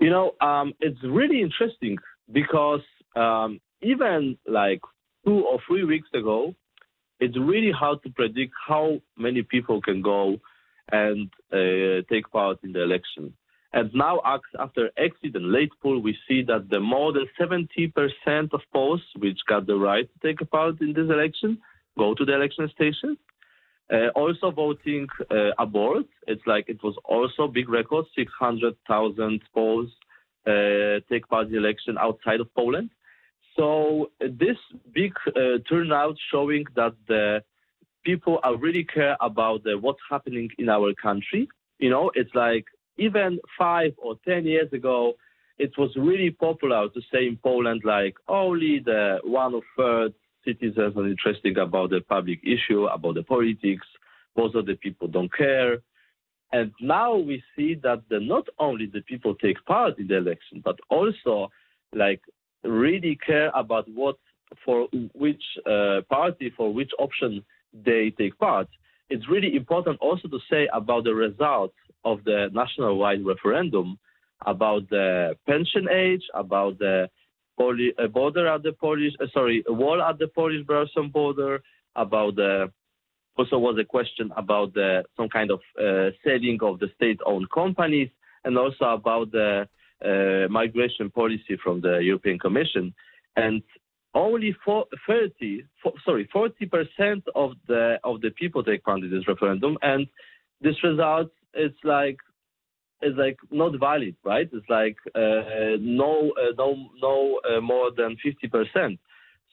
You 0.00 0.10
know, 0.10 0.32
um, 0.40 0.74
it's 0.80 1.02
really 1.04 1.40
interesting 1.42 1.98
because 2.30 2.82
um, 3.16 3.60
even 3.82 4.38
like 4.46 4.80
two 5.24 5.44
or 5.44 5.58
three 5.66 5.84
weeks 5.84 6.08
ago, 6.14 6.54
it's 7.20 7.36
really 7.36 7.72
hard 7.72 8.02
to 8.04 8.10
predict 8.10 8.52
how 8.66 9.00
many 9.16 9.42
people 9.42 9.80
can 9.82 10.02
go 10.02 10.36
and 10.92 11.28
uh, 11.52 12.02
take 12.08 12.30
part 12.30 12.58
in 12.62 12.72
the 12.72 12.82
election. 12.82 13.34
And 13.72 13.90
now, 13.92 14.20
after 14.58 14.90
exit 14.96 15.34
and 15.34 15.52
late 15.52 15.72
poll, 15.82 15.98
we 16.00 16.16
see 16.26 16.42
that 16.44 16.70
the 16.70 16.80
more 16.80 17.12
than 17.12 17.26
70% 17.38 17.92
of 18.52 18.60
polls 18.72 19.02
which 19.18 19.38
got 19.46 19.66
the 19.66 19.76
right 19.76 20.08
to 20.10 20.26
take 20.26 20.50
part 20.50 20.80
in 20.80 20.94
this 20.94 21.10
election 21.10 21.58
go 21.98 22.14
to 22.14 22.24
the 22.24 22.34
election 22.34 22.70
station. 22.74 23.18
Uh, 23.90 24.08
also 24.14 24.50
voting 24.50 25.06
uh, 25.30 25.50
abroad, 25.58 26.04
it's 26.26 26.42
like 26.46 26.68
it 26.68 26.82
was 26.82 26.94
also 27.04 27.48
big 27.48 27.68
record, 27.70 28.04
600,000 28.14 29.40
Poles 29.54 29.88
uh, 30.46 31.00
take 31.10 31.26
part 31.28 31.48
in 31.48 31.54
election 31.54 31.96
outside 31.98 32.40
of 32.40 32.54
Poland. 32.54 32.90
So 33.56 34.10
uh, 34.22 34.26
this 34.38 34.56
big 34.92 35.12
uh, 35.28 35.58
turnout 35.68 36.16
showing 36.30 36.64
that 36.76 36.94
the 37.06 37.42
people 38.04 38.40
are 38.42 38.56
really 38.56 38.84
care 38.84 39.16
about 39.20 39.64
the, 39.64 39.78
what's 39.78 40.00
happening 40.10 40.48
in 40.58 40.68
our 40.68 40.92
country. 40.94 41.48
You 41.78 41.90
know, 41.90 42.10
it's 42.14 42.34
like 42.34 42.66
even 42.98 43.38
five 43.58 43.92
or 43.98 44.16
ten 44.26 44.44
years 44.44 44.72
ago, 44.72 45.14
it 45.58 45.72
was 45.76 45.90
really 45.96 46.30
popular 46.30 46.88
to 46.88 47.00
say 47.12 47.26
in 47.26 47.36
Poland 47.42 47.82
like 47.84 48.14
only 48.28 48.80
the 48.84 49.18
one 49.24 49.54
of 49.54 49.62
third 49.76 50.14
citizens 50.48 50.96
are 50.96 51.06
interested 51.06 51.56
about 51.58 51.90
the 51.90 52.00
public 52.00 52.40
issue, 52.44 52.86
about 52.86 53.14
the 53.14 53.22
politics. 53.22 53.86
Most 54.36 54.54
of 54.54 54.64
the 54.66 54.76
people 54.84 55.08
don't 55.08 55.32
care. 55.44 55.72
And 56.52 56.72
now 56.80 57.10
we 57.16 57.42
see 57.54 57.74
that 57.82 58.00
the, 58.08 58.20
not 58.20 58.46
only 58.58 58.86
the 58.86 59.02
people 59.02 59.34
take 59.34 59.62
part 59.66 59.98
in 59.98 60.06
the 60.08 60.16
election, 60.16 60.62
but 60.64 60.78
also 60.88 61.50
like 61.94 62.22
really 62.64 63.18
care 63.30 63.50
about 63.54 63.86
what 64.00 64.16
for 64.64 64.88
which 65.14 65.42
uh, 65.66 66.00
party, 66.08 66.50
for 66.56 66.72
which 66.72 66.90
option 66.98 67.44
they 67.74 68.10
take 68.16 68.38
part. 68.38 68.68
It's 69.10 69.28
really 69.28 69.54
important 69.54 69.98
also 70.00 70.26
to 70.28 70.38
say 70.50 70.68
about 70.72 71.04
the 71.04 71.14
results 71.14 71.76
of 72.04 72.24
the 72.24 72.48
national-wide 72.52 73.24
referendum 73.24 73.98
about 74.46 74.88
the 74.88 75.36
pension 75.46 75.86
age, 75.90 76.22
about 76.34 76.78
the 76.78 77.08
Poli- 77.58 77.94
uh, 77.98 78.06
border 78.06 78.46
at 78.46 78.62
the 78.62 78.72
Polish, 78.72 79.14
uh, 79.20 79.26
sorry, 79.34 79.64
a 79.66 79.72
wall 79.72 80.00
at 80.00 80.18
the 80.18 80.28
Polish-Belarusian 80.28 81.12
border, 81.12 81.60
about 81.96 82.36
the 82.36 82.70
also 83.36 83.58
was 83.58 83.78
a 83.80 83.84
question 83.84 84.32
about 84.36 84.74
the 84.74 85.04
some 85.16 85.28
kind 85.28 85.50
of 85.50 85.60
uh, 85.78 86.10
selling 86.24 86.58
of 86.62 86.78
the 86.80 86.88
state-owned 86.96 87.48
companies, 87.50 88.10
and 88.44 88.56
also 88.58 88.84
about 88.86 89.30
the 89.30 89.68
uh, 90.04 90.48
migration 90.50 91.10
policy 91.10 91.56
from 91.62 91.80
the 91.80 91.98
European 91.98 92.38
Commission. 92.38 92.94
And 93.36 93.62
only 94.14 94.56
for 94.64 94.86
30, 95.06 95.64
for, 95.82 95.92
sorry, 96.04 96.28
40 96.32 96.66
percent 96.66 97.24
of 97.34 97.52
the 97.66 97.98
of 98.04 98.20
the 98.20 98.30
people 98.30 98.64
take 98.64 98.82
part 98.84 99.00
in 99.00 99.10
this 99.10 99.28
referendum, 99.28 99.76
and 99.82 100.06
this 100.60 100.76
result 100.82 101.30
is 101.54 101.72
like 101.84 102.18
is 103.02 103.14
like 103.16 103.38
not 103.50 103.78
valid, 103.78 104.16
right? 104.24 104.48
It's 104.52 104.68
like 104.68 104.96
uh, 105.14 105.76
no, 105.80 106.32
uh, 106.36 106.52
no, 106.56 106.88
no 107.00 107.40
uh, 107.48 107.60
more 107.60 107.90
than 107.96 108.16
50%. 108.24 108.98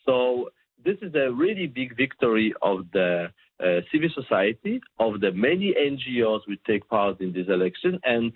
So 0.06 0.50
this 0.84 0.98
is 1.02 1.14
a 1.16 1.32
really 1.32 1.68
big 1.68 1.96
victory 1.98 2.54
of 2.62 2.86
the 2.94 3.28
uh, 3.60 3.82
civil 3.92 4.10
society, 4.14 4.82
of 5.00 5.22
the 5.22 5.32
many 5.32 5.74
NGOs 5.74 6.42
which 6.48 6.60
take 6.68 6.88
part 6.90 7.22
in 7.22 7.34
this 7.34 7.48
election, 7.48 8.00
and 8.04 8.32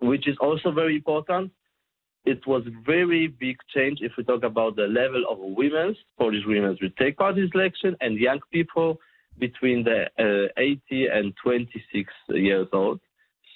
which 0.00 0.28
is 0.28 0.36
also 0.40 0.70
very 0.70 0.96
important. 0.96 1.50
It 2.24 2.46
was 2.46 2.62
very 2.84 3.28
big 3.28 3.56
change 3.74 4.00
if 4.02 4.12
we 4.18 4.24
talk 4.24 4.42
about 4.42 4.76
the 4.76 4.82
level 4.82 5.24
of 5.30 5.38
women, 5.38 5.96
Polish 6.18 6.44
women 6.46 6.76
who 6.78 6.88
take 6.90 7.16
part 7.16 7.38
in 7.38 7.44
this 7.44 7.50
election, 7.54 7.96
and 8.00 8.18
young 8.18 8.40
people 8.52 9.00
between 9.38 9.84
the 9.84 10.04
uh, 10.18 10.52
80 10.58 11.06
and 11.06 11.32
26 11.42 12.12
years 12.28 12.68
old. 12.72 13.00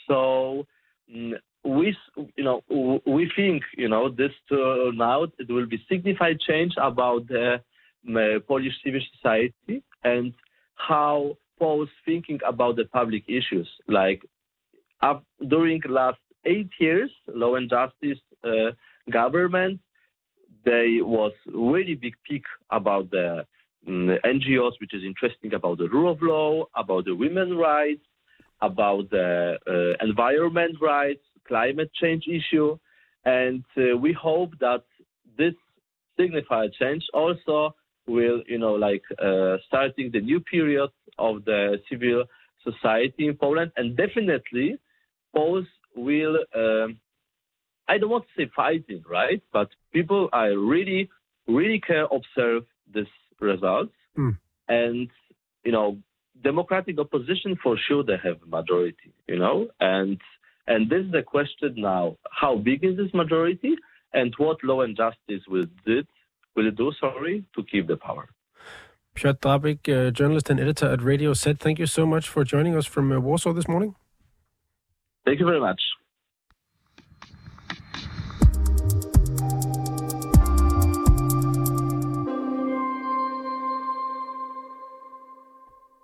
So 0.09 0.67
we 1.09 1.97
you 2.37 2.45
know 2.45 2.63
we 3.07 3.31
think 3.37 3.63
you 3.77 3.89
know 3.89 4.09
this 4.09 4.33
turnout 4.49 5.33
it 5.39 5.51
will 5.51 5.67
be 5.67 5.83
significant 5.89 6.41
change 6.41 6.73
about 6.77 7.27
the 7.29 7.61
um, 8.07 8.43
Polish 8.47 8.75
civil 8.85 9.01
society 9.15 9.83
and 10.03 10.35
how 10.75 11.37
Poles 11.59 11.89
thinking 12.05 12.41
about 12.47 12.77
the 12.77 12.85
public 12.87 13.25
issues. 13.29 13.69
Like 13.89 14.23
up, 15.01 15.25
during 15.49 15.81
last 15.89 16.19
eight 16.45 16.71
years, 16.81 17.11
law 17.29 17.55
and 17.55 17.71
justice 17.71 18.19
uh, 18.43 18.73
government, 19.11 19.81
there 20.65 21.05
was 21.05 21.33
really 21.47 21.95
big 21.95 22.15
peak 22.29 22.45
about 22.71 23.11
the 23.11 23.47
um, 23.87 24.19
NGOs, 24.25 24.73
which 24.81 24.95
is 24.95 25.05
interesting 25.05 25.55
about 25.55 25.79
the 25.79 25.89
rule 25.89 26.11
of 26.11 26.23
law, 26.23 26.65
about 26.75 27.05
the 27.05 27.15
women's 27.15 27.57
rights, 27.57 28.05
about 28.61 29.11
the 29.11 29.59
uh, 29.67 30.05
environment 30.05 30.77
rights, 30.81 31.23
climate 31.47 31.91
change 32.01 32.25
issue, 32.29 32.79
and 33.25 33.65
uh, 33.77 33.97
we 33.97 34.13
hope 34.13 34.51
that 34.61 34.85
this 35.37 35.55
signified 36.19 36.71
change 36.81 37.03
also 37.13 37.75
will, 38.07 38.43
you 38.47 38.59
know, 38.59 38.75
like 38.75 39.03
uh, 39.23 39.57
starting 39.67 40.11
the 40.13 40.21
new 40.21 40.41
period 40.41 40.91
of 41.19 41.45
the 41.45 41.79
civil 41.91 42.25
society 42.63 43.27
in 43.29 43.37
Poland, 43.37 43.73
and 43.77 43.97
definitely 43.97 44.79
Poles 45.35 45.67
will. 45.97 46.37
Um, 46.55 46.99
I 47.89 47.99
don't 47.99 48.11
want 48.11 48.25
to 48.25 48.45
say 48.45 48.51
fighting, 48.55 49.03
right? 49.11 49.43
But 49.53 49.69
people 49.93 50.29
are 50.33 50.57
really, 50.57 51.11
really 51.47 51.81
care 51.81 52.05
observe 52.05 52.65
this 52.93 53.09
results, 53.41 53.93
mm. 54.17 54.37
and 54.69 55.11
you 55.65 55.73
know, 55.73 55.99
democratic 56.51 56.99
opposition 56.99 57.57
for 57.63 57.77
sure 57.89 58.05
they 58.05 58.19
have 58.23 58.39
a 58.47 58.47
majority, 58.59 59.11
you 59.27 59.39
know, 59.39 59.69
and 59.81 60.21
and 60.67 60.89
this 60.91 61.05
is 61.07 61.13
the 61.13 61.23
question 61.23 61.75
now: 61.77 62.17
how 62.31 62.57
big 62.57 62.85
is 62.85 62.97
this 62.97 63.13
majority, 63.13 63.73
and 64.13 64.33
what 64.39 64.63
law 64.63 64.83
and 64.83 64.97
justice 64.97 65.43
will 65.49 65.67
do, 65.85 66.03
will 66.55 66.71
do, 66.71 66.93
sorry, 67.01 67.45
to 67.57 67.63
keep 67.65 67.89
the 67.89 67.97
power. 67.97 68.29
Piotr 69.15 69.49
Drabik, 69.49 69.89
uh, 69.89 70.11
journalist 70.11 70.51
and 70.51 70.61
editor 70.61 70.89
at 70.95 71.01
Radio 71.03 71.35
Zet, 71.35 71.59
thank 71.59 71.79
you 71.79 71.87
so 71.87 72.05
much 72.05 72.29
for 72.29 72.45
joining 72.45 72.75
us 72.77 72.87
from 72.87 73.13
uh, 73.13 73.21
Warsaw 73.21 73.53
this 73.53 73.69
morning. 73.69 73.95
Thank 75.25 75.41
you 75.41 75.47
very 75.47 75.61
much. 75.61 75.81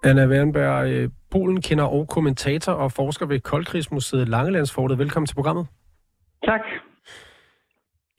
Anna 0.05 0.27
Wernberg, 0.27 0.89
øh, 0.89 1.11
Polen 1.31 1.63
kender 1.63 1.85
og 1.85 2.09
kommentator 2.09 2.73
og 2.73 2.93
forsker 2.93 3.27
ved 3.27 3.41
Koldkrigsmuseet 3.41 4.29
Langelandsfortet. 4.29 4.99
Velkommen 4.99 5.27
til 5.27 5.35
programmet. 5.35 5.67
Tak. 6.45 6.61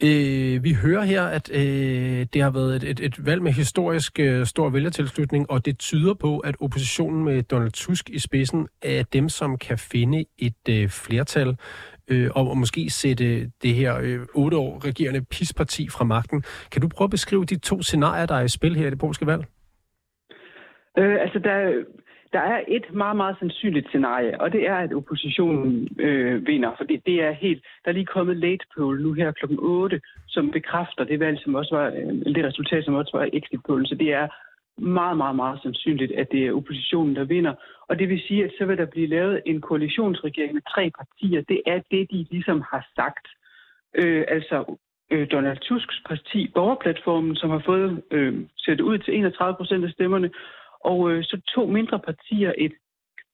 Øh, 0.04 0.64
vi 0.64 0.74
hører 0.74 1.04
her, 1.04 1.24
at 1.24 1.52
øh, 1.54 2.26
det 2.34 2.42
har 2.42 2.50
været 2.50 2.76
et, 2.76 2.84
et, 2.84 3.00
et 3.00 3.26
valg 3.26 3.42
med 3.42 3.52
historisk 3.52 4.20
øh, 4.20 4.46
stor 4.46 4.70
vælgertilslutning, 4.70 5.52
og 5.52 5.66
det 5.66 5.80
tyder 5.80 6.14
på, 6.14 6.40
at 6.40 6.56
oppositionen 6.60 7.24
med 7.24 7.44
Donald 7.44 7.72
Tusk 7.72 8.10
i 8.10 8.20
spidsen 8.20 8.68
er 8.82 9.04
dem, 9.04 9.30
som 9.30 9.58
kan 9.58 9.78
finde 9.78 10.26
et 10.38 10.70
øh, 10.70 10.90
flertal 10.90 11.58
øh, 12.08 12.30
og, 12.36 12.50
og 12.50 12.58
måske 12.58 12.90
sætte 12.90 13.52
det 13.62 13.76
her 13.76 13.98
øh, 14.02 14.20
otte 14.34 14.58
år 14.58 14.86
regerende 14.86 15.22
PIS-parti 15.22 15.90
fra 15.90 16.04
magten. 16.04 16.44
Kan 16.72 16.82
du 16.82 16.88
prøve 16.88 17.06
at 17.06 17.12
beskrive 17.12 17.46
de 17.46 17.60
to 17.60 17.82
scenarier, 17.82 18.26
der 18.26 18.36
er 18.36 18.42
i 18.42 18.50
spil 18.50 18.76
her 18.76 18.88
i 18.88 18.90
det 18.90 19.00
polske 19.00 19.26
valg? 19.26 19.46
Øh, 20.98 21.22
altså, 21.22 21.40
der, 21.40 21.84
der 22.34 22.40
er 22.40 22.62
et 22.68 22.94
meget, 22.94 23.18
meget 23.18 23.36
sandsynligt 23.40 23.88
scenarie, 23.88 24.42
og 24.42 24.52
det 24.52 24.68
er, 24.68 24.76
at 24.76 24.94
oppositionen 24.94 25.88
øh, 26.00 26.48
vinder. 26.48 26.72
For 26.78 26.84
det, 26.84 27.06
det 27.06 27.24
er 27.24 27.32
helt... 27.32 27.64
Der 27.86 27.90
er 27.92 27.96
lige 27.96 28.06
kommet 28.16 28.38
late 28.38 28.66
poll 28.76 29.02
nu 29.02 29.14
her 29.14 29.32
klokken 29.32 29.60
8, 29.62 30.02
som 30.28 30.52
bekræfter 30.52 31.04
det 31.04 31.20
valg, 31.20 31.40
som 31.44 31.56
også 31.56 31.76
var... 31.76 31.88
Øh, 31.88 32.36
det 32.36 32.46
resultat, 32.46 32.86
som 32.86 32.94
også 32.94 33.18
var 33.18 33.30
exit 33.34 33.60
poll. 33.68 33.88
Så 33.88 33.96
det 33.96 34.14
er 34.14 34.28
meget, 34.78 35.18
meget, 35.18 35.36
meget 35.36 35.60
sandsynligt, 35.64 36.12
at 36.12 36.28
det 36.32 36.48
er 36.48 36.54
oppositionen, 36.54 37.16
der 37.16 37.24
vinder. 37.24 37.54
Og 37.90 38.00
det 38.00 38.10
vil 38.10 38.22
sige, 38.28 38.44
at 38.44 38.52
så 38.58 38.66
vil 38.66 38.78
der 38.78 38.86
blive 38.86 39.08
lavet 39.08 39.42
en 39.46 39.62
koalitionsregering 39.62 40.54
med 40.54 40.62
tre 40.76 40.92
partier. 40.98 41.42
Det 41.42 41.62
er 41.66 41.80
det, 41.92 42.12
de 42.12 42.26
ligesom 42.32 42.64
har 42.72 42.88
sagt. 42.96 43.28
Øh, 43.96 44.24
altså 44.28 44.78
øh, 45.12 45.28
Donald 45.32 45.58
Tusks 45.58 46.02
parti, 46.08 46.52
Borgerplatformen, 46.56 47.36
som 47.36 47.50
har 47.50 47.64
fået 47.66 48.04
øh, 48.12 48.34
sættet 48.58 48.84
ud 48.84 48.98
til 48.98 49.16
31 49.16 49.56
procent 49.56 49.86
af 49.86 49.92
stemmerne, 49.92 50.30
og 50.84 51.12
øh, 51.12 51.24
så 51.24 51.42
to 51.56 51.66
mindre 51.66 52.00
partier, 52.00 52.54
et, 52.58 52.74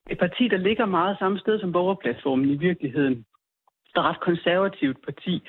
et 0.10 0.18
parti, 0.18 0.48
der 0.48 0.58
ligger 0.58 0.86
meget 0.86 1.18
samme 1.20 1.40
sted 1.40 1.60
som 1.60 1.72
borgerplatformen 1.72 2.50
i 2.50 2.58
virkeligheden. 2.58 3.26
Der 3.96 4.02
er 4.02 4.10
ret 4.10 4.20
konservativt 4.20 4.98
parti, 5.06 5.42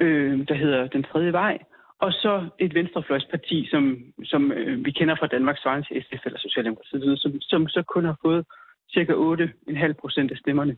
øh, 0.00 0.48
der 0.48 0.54
hedder 0.54 0.86
Den 0.86 1.02
Tredje 1.02 1.32
Vej, 1.32 1.58
og 1.98 2.12
så 2.12 2.48
et 2.58 2.74
venstrefløjsparti, 2.74 3.68
som, 3.70 4.12
som 4.24 4.52
øh, 4.52 4.84
vi 4.84 4.90
kender 4.90 5.16
fra 5.16 5.26
Danmarks 5.26 5.60
Svarens 5.62 5.86
SF 5.86 6.26
eller 6.26 6.38
Socialdemokratiet, 6.38 7.20
som, 7.20 7.40
som 7.40 7.68
så 7.68 7.82
kun 7.82 8.04
har 8.04 8.16
fået 8.24 8.46
cirka 8.94 9.12
8,5 9.12 9.92
procent 9.92 10.30
af 10.30 10.38
stemmerne. 10.38 10.76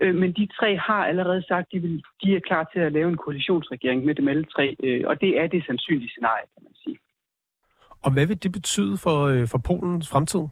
Øh, 0.00 0.14
men 0.14 0.32
de 0.32 0.48
tre 0.58 0.76
har 0.76 1.06
allerede 1.06 1.42
sagt, 1.48 1.66
at 1.66 1.72
de, 1.72 1.78
vil, 1.78 2.02
de 2.22 2.36
er 2.36 2.40
klar 2.40 2.70
til 2.72 2.80
at 2.80 2.92
lave 2.92 3.08
en 3.08 3.16
koalitionsregering 3.16 4.04
med 4.04 4.14
dem 4.14 4.28
alle 4.28 4.44
tre, 4.44 4.76
øh, 4.84 5.02
og 5.06 5.20
det 5.20 5.40
er 5.40 5.46
det 5.46 5.66
sandsynlige 5.66 6.10
scenarie, 6.10 6.46
kan 6.54 6.62
man. 6.62 6.69
Og 8.02 8.12
hvad 8.12 8.26
vil 8.26 8.42
det 8.42 8.52
betyde 8.52 8.96
for, 9.04 9.18
øh, 9.26 9.48
for 9.48 9.58
Polens 9.58 10.08
fremtid? 10.08 10.44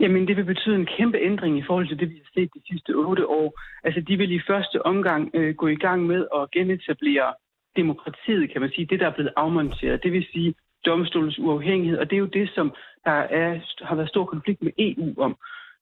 Jamen, 0.00 0.28
det 0.28 0.36
vil 0.36 0.44
betyde 0.44 0.76
en 0.76 0.86
kæmpe 0.86 1.18
ændring 1.18 1.58
i 1.58 1.62
forhold 1.66 1.88
til 1.88 2.00
det, 2.00 2.10
vi 2.10 2.14
har 2.14 2.30
set 2.34 2.50
de 2.54 2.62
sidste 2.68 2.90
otte 2.90 3.26
år. 3.28 3.60
Altså, 3.84 4.00
de 4.00 4.16
vil 4.16 4.32
i 4.32 4.40
første 4.46 4.86
omgang 4.86 5.30
øh, 5.34 5.54
gå 5.54 5.66
i 5.66 5.76
gang 5.76 6.06
med 6.06 6.26
at 6.36 6.50
genetablere 6.50 7.34
demokratiet, 7.76 8.52
kan 8.52 8.60
man 8.60 8.70
sige, 8.70 8.86
det, 8.86 9.00
der 9.00 9.06
er 9.06 9.14
blevet 9.14 9.32
afmonteret. 9.36 10.02
Det 10.02 10.12
vil 10.12 10.26
sige 10.32 10.54
domstolens 10.86 11.38
uafhængighed, 11.38 11.98
og 11.98 12.10
det 12.10 12.16
er 12.16 12.20
jo 12.20 12.36
det, 12.40 12.50
som 12.54 12.74
der 13.04 13.10
er, 13.10 13.60
har 13.84 13.94
været 13.94 14.08
stor 14.08 14.24
konflikt 14.24 14.62
med 14.62 14.72
EU 14.78 15.14
om. 15.18 15.36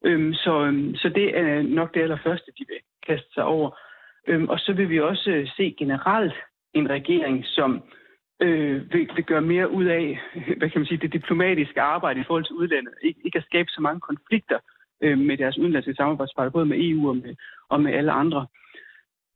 Øhm, 0.04 0.34
så, 0.34 0.64
øhm, 0.64 0.94
så 0.94 1.08
det 1.08 1.38
er 1.38 1.62
nok 1.62 1.94
det 1.94 2.00
allerførste, 2.00 2.52
de 2.58 2.64
vil 2.68 2.78
kaste 3.06 3.34
sig 3.34 3.44
over. 3.44 3.78
Øhm, 4.28 4.48
og 4.48 4.58
så 4.58 4.72
vil 4.72 4.88
vi 4.88 5.00
også 5.00 5.52
se 5.56 5.74
generelt 5.78 6.34
en 6.74 6.90
regering, 6.90 7.44
som 7.46 7.82
øh, 8.42 8.92
vil, 8.92 9.08
vil 9.16 9.24
gøre 9.24 9.40
mere 9.42 9.70
ud 9.70 9.84
af, 9.84 10.20
hvad 10.56 10.70
kan 10.70 10.80
man 10.80 10.86
sige, 10.86 10.98
det 10.98 11.12
diplomatiske 11.12 11.80
arbejde 11.80 12.20
i 12.20 12.24
forhold 12.26 12.44
til 12.44 12.54
udlandet. 12.54 12.92
Ik- 13.04 13.22
ikke 13.24 13.38
at 13.38 13.44
skabe 13.44 13.68
så 13.70 13.80
mange 13.80 14.00
konflikter 14.00 14.58
øh, 15.02 15.18
med 15.18 15.36
deres 15.36 15.58
udenlandske 15.58 15.94
samarbejdspartnere, 15.94 16.52
både 16.52 16.66
med 16.66 16.78
EU 16.80 17.08
og 17.08 17.16
med, 17.16 17.34
og 17.68 17.80
med 17.80 17.92
alle 17.92 18.12
andre. 18.12 18.46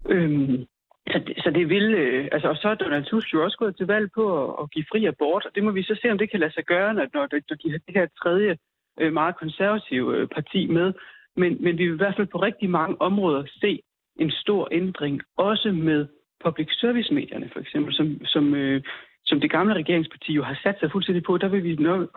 Øhm, 0.08 0.64
Så 1.12 1.18
det, 1.26 1.34
så 1.44 1.50
det 1.50 1.68
vil, 1.68 1.94
øh, 1.94 2.28
altså, 2.32 2.48
og 2.48 2.56
så 2.56 2.68
er 2.68 2.74
Donald 2.74 3.04
Tusk 3.04 3.34
jo 3.34 3.44
også 3.44 3.58
gået 3.58 3.76
til 3.76 3.86
valg 3.86 4.08
på 4.14 4.24
at, 4.42 4.54
at 4.62 4.70
give 4.70 4.84
fri 4.92 5.04
abort, 5.04 5.44
og 5.46 5.52
det 5.54 5.62
må 5.64 5.70
vi 5.70 5.82
så 5.82 5.98
se, 6.02 6.10
om 6.10 6.18
det 6.18 6.30
kan 6.30 6.40
lade 6.40 6.52
sig 6.54 6.64
gøre, 6.64 6.94
når, 6.94 7.06
når, 7.14 7.28
når 7.50 7.56
de 7.62 7.70
har 7.70 7.78
det 7.86 7.94
her 7.98 8.06
tredje 8.22 8.56
øh, 9.00 9.12
meget 9.12 9.36
konservative 9.36 10.16
øh, 10.16 10.26
parti 10.28 10.66
med. 10.66 10.92
Men, 11.36 11.50
men 11.64 11.78
vi 11.78 11.84
vil 11.86 11.94
i 11.94 12.02
hvert 12.02 12.16
fald 12.16 12.26
på 12.26 12.38
rigtig 12.38 12.70
mange 12.70 13.00
områder 13.00 13.42
se 13.60 13.80
en 14.16 14.30
stor 14.30 14.68
ændring, 14.72 15.22
også 15.36 15.72
med 15.72 16.06
public 16.46 16.68
service-medierne 16.82 17.48
for 17.52 17.60
eksempel, 17.60 17.94
som, 17.94 18.06
som, 18.24 18.54
øh, 18.54 18.82
som 19.24 19.40
det 19.40 19.50
gamle 19.50 19.74
regeringsparti 19.74 20.32
jo 20.32 20.42
har 20.42 20.58
sat 20.62 20.76
sig 20.80 20.90
fuldstændig 20.92 21.24
på. 21.24 21.38
Der 21.38 21.48
vil 21.48 21.64
vi, 21.64 21.72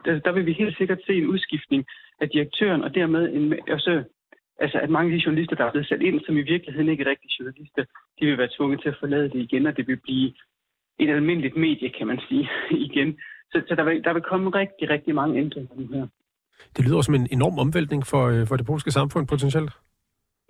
der, 0.05 0.19
der 0.25 0.31
vil 0.31 0.45
vi 0.45 0.53
helt 0.62 0.77
sikkert 0.77 1.01
se 1.07 1.13
en 1.13 1.31
udskiftning 1.33 1.86
af 2.21 2.29
direktøren, 2.29 2.83
og 2.83 2.95
dermed 2.95 3.24
en, 3.36 3.43
også 3.77 4.03
altså 4.63 4.77
at 4.79 4.89
mange 4.89 5.12
af 5.12 5.17
de 5.17 5.25
journalister, 5.25 5.55
der 5.55 5.65
er 5.65 5.71
blevet 5.71 5.88
sat 5.88 6.01
ind, 6.01 6.19
som 6.25 6.38
i 6.38 6.41
virkeligheden 6.53 6.89
ikke 6.89 7.03
er 7.03 7.09
rigtige 7.09 7.36
journalister, 7.39 7.83
de 8.19 8.25
vil 8.25 8.38
være 8.38 8.53
tvunget 8.57 8.81
til 8.81 8.89
at 8.89 9.00
forlade 9.00 9.29
det 9.29 9.39
igen, 9.48 9.65
og 9.65 9.77
det 9.77 9.88
vil 9.88 10.00
blive 10.07 10.33
et 11.00 11.09
almindeligt 11.09 11.57
medie, 11.57 11.89
kan 11.89 12.07
man 12.07 12.19
sige, 12.27 12.50
igen. 12.88 13.17
Så, 13.51 13.62
så 13.67 13.75
der, 13.75 13.83
vil, 13.83 14.03
der 14.03 14.13
vil 14.13 14.21
komme 14.21 14.50
rigtig, 14.50 14.89
rigtig 14.89 15.15
mange 15.15 15.39
ændringer 15.39 15.75
nu 15.75 15.88
her. 15.88 16.07
Det 16.77 16.86
lyder 16.86 17.01
som 17.01 17.15
en 17.15 17.27
enorm 17.31 17.59
omvæltning 17.59 18.07
for, 18.07 18.24
øh, 18.27 18.48
for 18.48 18.55
det 18.57 18.65
polske 18.65 18.91
samfund 18.91 19.27
potentielt. 19.27 19.71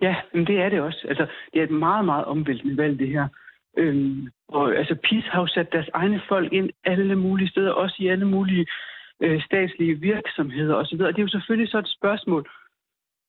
Ja, 0.02 0.14
men 0.34 0.46
det 0.46 0.56
er 0.60 0.68
det 0.68 0.80
også. 0.80 1.06
Altså, 1.08 1.26
det 1.52 1.58
er 1.60 1.64
et 1.64 1.70
meget, 1.70 2.04
meget 2.04 2.24
omvæltende 2.24 2.76
valg, 2.76 2.98
det 2.98 3.08
her. 3.08 3.28
Øhm, 3.78 4.28
og 4.48 4.76
altså, 4.76 4.94
PiS 4.94 5.24
har 5.24 5.40
jo 5.40 5.46
sat 5.46 5.72
deres 5.72 5.90
egne 5.94 6.22
folk 6.28 6.52
ind 6.52 6.70
alle 6.84 7.16
mulige 7.16 7.48
steder, 7.48 7.72
også 7.72 7.96
i 7.98 8.08
alle 8.08 8.26
mulige 8.26 8.66
øh, 9.20 9.42
statslige 9.42 9.94
virksomheder 9.94 10.74
osv. 10.74 11.00
Og 11.00 11.12
det 11.12 11.18
er 11.18 11.28
jo 11.28 11.36
selvfølgelig 11.36 11.70
så 11.70 11.78
et 11.78 11.94
spørgsmål, 11.98 12.50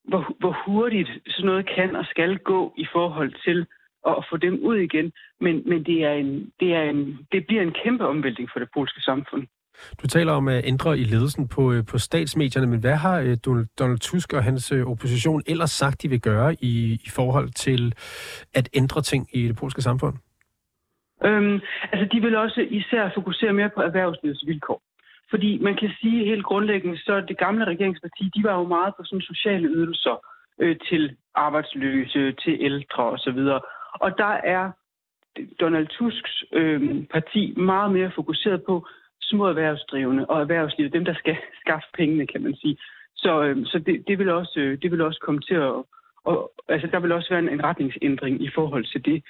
hvor, 0.04 0.36
hvor 0.40 0.56
hurtigt 0.66 1.10
sådan 1.28 1.46
noget 1.46 1.70
kan 1.76 1.96
og 1.96 2.06
skal 2.06 2.38
gå 2.38 2.74
i 2.78 2.86
forhold 2.94 3.34
til 3.46 3.68
at 4.08 4.26
få 4.30 4.38
dem 4.38 4.60
ud 4.64 4.78
igen. 4.78 5.12
Men, 5.42 5.64
men 5.70 5.84
det, 5.84 6.04
er 6.04 6.14
en, 6.14 6.52
det, 6.60 6.76
er 6.76 6.82
en, 6.82 7.28
det 7.32 7.48
bliver 7.48 7.62
en 7.62 7.76
kæmpe 7.84 8.08
omvæltning 8.08 8.50
for 8.54 8.60
det 8.60 8.70
polske 8.74 9.02
samfund. 9.02 9.48
Du 10.02 10.08
taler 10.08 10.32
om 10.32 10.48
at 10.48 10.66
ændre 10.66 11.00
i 11.00 11.04
ledelsen 11.04 11.48
på, 11.48 11.72
øh, 11.72 11.86
på 11.86 11.98
statsmedierne, 11.98 12.68
men 12.68 12.80
hvad 12.80 12.96
har 12.96 13.20
øh, 13.20 13.38
Donald 13.80 14.00
Tusk 14.00 14.34
og 14.34 14.44
hans 14.44 14.72
øh, 14.72 14.86
opposition 14.88 15.44
ellers 15.48 15.72
sagt, 15.72 16.02
de 16.02 16.10
vil 16.10 16.22
gøre 16.22 16.54
i, 16.54 16.94
i 16.94 17.10
forhold 17.10 17.50
til 17.50 17.94
at 18.54 18.70
ændre 18.74 19.02
ting 19.02 19.28
i 19.34 19.48
det 19.48 19.56
polske 19.56 19.82
samfund? 19.82 20.18
Øhm, 21.25 21.62
altså, 21.92 22.06
de 22.12 22.22
vil 22.22 22.36
også 22.36 22.62
især 22.70 23.10
fokusere 23.13 23.54
mere 23.54 23.70
på 23.70 23.82
erhvervslivets 23.82 24.44
vilkår. 24.48 24.82
Fordi 25.30 25.58
man 25.62 25.75
kan 25.75 25.92
sige 26.01 26.25
helt 26.25 26.44
grundlæggende, 26.44 26.98
så 26.98 27.22
det 27.28 27.38
gamle 27.38 27.66
regeringsparti, 27.66 28.32
de 28.36 28.44
var 28.44 28.56
jo 28.58 28.63
meget 28.63 28.94
på 28.96 29.04
sådan 29.04 29.22
sociale 29.22 29.68
ydelser 29.68 30.25
øh, 30.60 30.75
til 30.90 31.16
arbejdsløse, 31.36 32.32
til 32.32 32.58
ældre 32.60 33.04
osv. 33.04 33.40
Og 33.94 34.18
der 34.18 34.34
er 34.44 34.72
Donald 35.60 35.88
Tusks 35.88 36.44
øh, 36.54 37.04
parti 37.12 37.54
meget 37.58 37.92
mere 37.92 38.12
fokuseret 38.16 38.63
på 38.63 38.88
små 39.22 39.48
erhvervsdrivende 39.48 40.25
og 40.25 40.42
erhvervslivet, 40.42 40.94
dem 40.94 41.06
der 41.06 41.13
skal 41.13 41.38
skaffe 41.62 41.88
pengene, 41.98 42.28
kan 42.28 42.44
man 42.44 42.56
sige. 42.56 42.78
Så, 43.16 43.44
øh, 43.44 43.66
så 43.66 43.80
det, 43.80 44.04
det, 44.08 44.20
vil 44.20 44.30
også, 44.30 44.60
øh, 44.60 44.82
det 44.82 44.92
vil 44.92 45.01
også 45.01 45.20
komme 45.20 45.42
til 45.42 45.56
at... 45.56 45.74
Og, 46.24 46.51
altså, 46.68 46.88
der 46.88 47.00
vil 47.00 47.12
også 47.12 47.30
være 47.30 47.40
en, 47.40 47.50
en 47.50 47.63
retningsændring 47.63 48.44
i 48.44 48.50
forhold 48.56 48.86
til 48.86 49.06
det. 49.06 49.24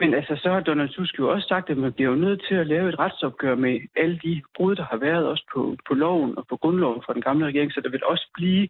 Men 0.00 0.14
altså, 0.14 0.34
så 0.42 0.48
har 0.50 0.60
Donald 0.60 0.88
Tusk 0.88 1.18
jo 1.18 1.30
også 1.30 1.48
sagt, 1.48 1.70
at 1.70 1.76
man 1.76 1.92
bliver 1.92 2.10
jo 2.10 2.16
nødt 2.16 2.44
til 2.48 2.54
at 2.54 2.66
lave 2.66 2.88
et 2.88 2.98
retsopgør 2.98 3.54
med 3.54 3.80
alle 3.96 4.18
de 4.24 4.42
brud, 4.56 4.74
der 4.76 4.84
har 4.84 4.96
været 4.96 5.26
også 5.26 5.44
på, 5.54 5.76
på 5.88 5.94
loven 5.94 6.38
og 6.38 6.44
på 6.50 6.56
grundloven 6.56 7.02
fra 7.06 7.14
den 7.14 7.22
gamle 7.22 7.46
regering, 7.46 7.72
så 7.72 7.80
der 7.84 7.90
vil 7.90 8.04
også 8.04 8.30
blive 8.34 8.68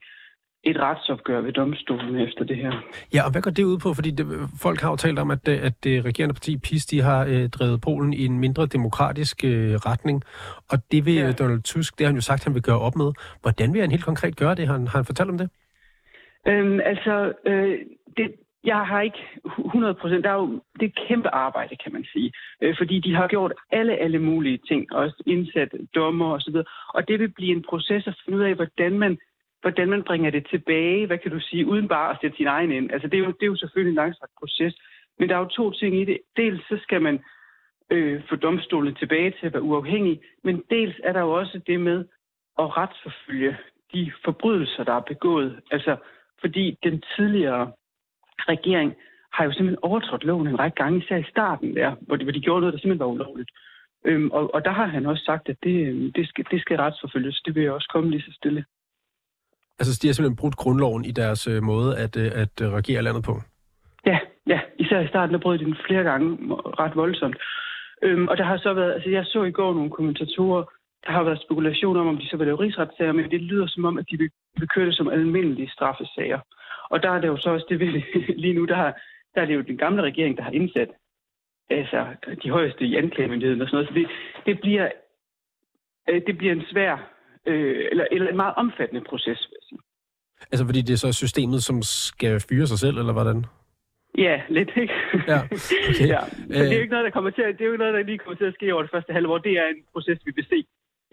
et 0.64 0.76
retsopgør 0.80 1.40
ved 1.40 1.52
domstolen 1.52 2.16
efter 2.20 2.44
det 2.44 2.56
her. 2.56 2.72
Ja, 3.14 3.24
og 3.24 3.32
hvad 3.32 3.42
går 3.42 3.50
det 3.50 3.64
ud 3.64 3.78
på? 3.78 3.94
Fordi 3.94 4.10
det, 4.10 4.26
folk 4.62 4.80
har 4.80 4.90
jo 4.90 4.96
talt 4.96 5.18
om, 5.18 5.30
at, 5.30 5.48
at 5.48 5.84
det 5.84 6.04
regerende 6.04 6.34
parti 6.34 6.58
PiS, 6.58 6.86
de 6.86 7.00
har 7.02 7.24
øh, 7.24 7.48
drevet 7.48 7.80
Polen 7.80 8.12
i 8.12 8.24
en 8.24 8.38
mindre 8.38 8.66
demokratisk 8.66 9.44
øh, 9.44 9.74
retning, 9.74 10.22
og 10.70 10.78
det 10.92 11.06
vil 11.06 11.14
ja. 11.14 11.32
Donald 11.32 11.62
Tusk, 11.62 11.98
det 11.98 12.04
har 12.04 12.10
han 12.12 12.16
jo 12.16 12.20
sagt, 12.20 12.44
han 12.44 12.54
vil 12.54 12.62
gøre 12.62 12.80
op 12.80 12.96
med. 12.96 13.12
Hvordan 13.42 13.72
vil 13.72 13.80
han 13.80 13.90
helt 13.90 14.04
konkret 14.04 14.36
gøre 14.36 14.54
det? 14.54 14.66
Har 14.66 14.72
han, 14.72 14.86
har 14.86 14.98
han 14.98 15.04
fortalt 15.04 15.30
om 15.30 15.38
det? 15.38 15.48
Øhm, 16.48 16.80
altså, 16.80 17.32
øh, 17.46 17.78
det, 18.16 18.26
jeg 18.66 18.86
har 18.86 19.00
ikke 19.00 19.18
100 19.58 19.94
procent. 19.94 20.24
Der 20.24 20.30
er 20.30 20.34
jo 20.34 20.60
det 20.80 20.86
er 20.86 21.06
kæmpe 21.08 21.28
arbejde, 21.28 21.76
kan 21.76 21.92
man 21.92 22.04
sige. 22.12 22.32
Øh, 22.62 22.74
fordi 22.78 23.00
de 23.00 23.14
har 23.14 23.28
gjort 23.28 23.52
alle, 23.70 23.96
alle 23.96 24.18
mulige 24.18 24.58
ting. 24.68 24.92
Også 24.92 25.22
indsat 25.26 25.72
dommer 25.94 26.32
og 26.32 26.40
så 26.40 26.50
videre. 26.50 26.66
Og 26.88 27.08
det 27.08 27.20
vil 27.20 27.28
blive 27.28 27.56
en 27.56 27.64
proces 27.68 28.06
at 28.06 28.18
finde 28.24 28.38
ud 28.38 28.44
af, 28.44 28.54
hvordan 28.54 28.98
man, 28.98 29.18
hvordan 29.60 29.88
man 29.88 30.02
bringer 30.02 30.30
det 30.30 30.46
tilbage, 30.50 31.06
hvad 31.06 31.18
kan 31.18 31.30
du 31.30 31.40
sige, 31.40 31.66
uden 31.66 31.88
bare 31.88 32.10
at 32.10 32.18
sætte 32.20 32.36
sin 32.36 32.46
egen 32.46 32.72
ind. 32.72 32.92
Altså 32.92 33.08
det 33.08 33.18
er 33.18 33.24
jo, 33.24 33.26
det 33.26 33.42
er 33.42 33.46
jo 33.54 33.56
selvfølgelig 33.56 33.90
en 33.90 34.02
langstrakt 34.02 34.32
proces. 34.38 34.74
Men 35.18 35.28
der 35.28 35.34
er 35.34 35.38
jo 35.38 35.48
to 35.48 35.70
ting 35.70 36.00
i 36.00 36.04
det. 36.04 36.18
Dels 36.36 36.68
så 36.68 36.78
skal 36.82 37.02
man 37.02 37.24
øh, 37.90 38.22
få 38.28 38.36
domstolen 38.36 38.94
tilbage 38.94 39.30
til 39.30 39.46
at 39.46 39.52
være 39.52 39.62
uafhængig, 39.62 40.20
men 40.44 40.62
dels 40.70 40.96
er 41.04 41.12
der 41.12 41.20
jo 41.20 41.32
også 41.32 41.60
det 41.66 41.80
med 41.80 42.04
at 42.58 42.76
retsforfølge 42.76 43.56
de 43.92 44.12
forbrydelser, 44.24 44.84
der 44.84 44.92
er 44.92 45.00
begået. 45.00 45.60
Altså, 45.70 45.96
fordi 46.40 46.78
den 46.82 47.02
tidligere 47.16 47.72
regering 48.38 48.94
har 49.32 49.44
jo 49.44 49.52
simpelthen 49.52 49.82
overtrådt 49.82 50.24
loven 50.24 50.46
en 50.46 50.58
række 50.58 50.74
gange, 50.74 51.02
især 51.02 51.16
i 51.16 51.30
starten 51.30 51.76
der, 51.76 51.90
hvor 52.00 52.16
de, 52.16 52.24
hvor 52.24 52.32
de 52.32 52.40
gjorde 52.40 52.60
noget, 52.60 52.72
der 52.72 52.78
simpelthen 52.78 53.06
var 53.06 53.14
ulovligt. 53.14 53.50
Øhm, 54.04 54.30
og, 54.30 54.54
og 54.54 54.64
der 54.64 54.70
har 54.70 54.86
han 54.86 55.06
også 55.06 55.24
sagt, 55.24 55.48
at 55.48 55.56
det, 55.62 55.76
det, 56.16 56.28
skal, 56.28 56.44
det 56.50 56.60
skal 56.60 56.76
retsforfølges. 56.76 57.42
Det 57.44 57.54
vil 57.54 57.62
jeg 57.62 57.72
også 57.72 57.88
komme 57.92 58.10
lige 58.10 58.22
så 58.22 58.32
stille. 58.32 58.64
Altså, 59.78 59.98
de 60.02 60.08
har 60.08 60.14
simpelthen 60.14 60.36
brudt 60.36 60.56
grundloven 60.56 61.04
i 61.04 61.10
deres 61.10 61.48
øh, 61.48 61.62
måde 61.62 61.98
at, 61.98 62.16
øh, 62.16 62.30
at 62.42 62.54
øh, 62.62 62.68
regere 62.72 63.02
landet 63.02 63.24
på? 63.24 63.34
Ja, 64.06 64.18
ja. 64.46 64.60
Især 64.78 65.00
i 65.00 65.08
starten, 65.08 65.34
der 65.34 65.40
brød 65.40 65.58
de 65.58 65.64
den 65.64 65.76
flere 65.86 66.02
gange 66.02 66.38
ret 66.82 66.96
voldsomt. 66.96 67.36
Øhm, 68.02 68.28
og 68.28 68.36
der 68.36 68.44
har 68.44 68.56
så 68.56 68.74
været, 68.74 68.92
altså 68.92 69.10
jeg 69.10 69.24
så 69.24 69.42
i 69.44 69.50
går 69.50 69.74
nogle 69.74 69.90
kommentatorer, 69.90 70.64
der 71.06 71.12
har 71.12 71.22
været 71.22 71.42
spekulationer 71.46 72.00
om, 72.00 72.08
om 72.08 72.18
de 72.18 72.28
så 72.28 72.36
vil 72.36 72.46
lave 72.46 72.60
rigsretssager, 72.60 73.12
men 73.12 73.30
det 73.30 73.40
lyder 73.40 73.66
som 73.66 73.84
om, 73.84 73.98
at 73.98 74.06
de 74.10 74.16
vil, 74.18 74.30
vil 74.58 74.68
køre 74.68 74.86
det 74.86 74.96
som 74.96 75.08
almindelige 75.08 75.70
straffesager. 75.70 76.40
Og 76.90 77.02
der 77.02 77.10
er 77.10 77.20
det 77.20 77.28
jo 77.28 77.36
så 77.36 77.50
også 77.50 77.66
det, 77.68 77.80
vi, 77.80 77.86
lige 78.44 78.54
nu, 78.54 78.64
der, 78.64 78.74
har, 78.74 79.00
der 79.34 79.40
er 79.40 79.46
det 79.46 79.54
jo 79.54 79.60
den 79.60 79.76
gamle 79.76 80.02
regering, 80.02 80.36
der 80.36 80.42
har 80.42 80.50
indsat 80.50 80.88
altså, 81.70 82.06
de 82.42 82.50
højeste 82.50 82.84
i 82.84 82.96
anklagemyndigheden 82.96 83.62
og 83.62 83.68
sådan 83.68 83.76
noget. 83.76 83.88
Så 83.88 83.94
det, 83.94 84.08
det, 84.46 84.60
bliver, 84.60 84.88
øh, 86.08 86.22
det 86.26 86.38
bliver 86.38 86.52
en 86.52 86.64
svær, 86.70 87.10
øh, 87.46 87.88
eller, 87.90 88.06
eller 88.10 88.30
en 88.30 88.36
meget 88.36 88.54
omfattende 88.56 89.04
proces, 89.08 89.48
vil 89.48 89.56
jeg 89.60 89.66
sige. 89.68 89.78
Altså 90.52 90.64
fordi 90.66 90.80
det 90.82 90.92
er 90.92 90.96
så 90.96 91.12
systemet, 91.12 91.62
som 91.62 91.82
skal 91.82 92.40
fyre 92.48 92.66
sig 92.66 92.78
selv, 92.78 92.98
eller 92.98 93.12
hvordan? 93.12 93.44
Ja, 94.18 94.42
lidt, 94.48 94.70
ikke? 94.76 94.94
Ja, 95.28 95.38
okay. 95.44 96.08
ja. 96.14 96.20
Så 96.30 96.62
det 96.62 96.72
er 96.72 96.74
jo 96.74 96.80
ikke 96.80 96.94
noget, 96.96 97.04
der 97.04 97.10
kommer 97.10 97.30
til 97.30 97.42
at, 97.42 97.58
det 97.58 97.64
er 97.64 97.70
jo 97.70 97.76
noget, 97.76 97.94
der 97.94 98.02
lige 98.02 98.18
kommer 98.18 98.36
til 98.36 98.44
at 98.44 98.54
ske 98.54 98.72
over 98.74 98.82
det 98.82 98.90
første 98.90 99.12
halvår. 99.12 99.38
Det 99.38 99.52
er 99.52 99.66
en 99.68 99.82
proces, 99.92 100.18
vi 100.24 100.32
vil 100.34 100.46
se 100.52 100.64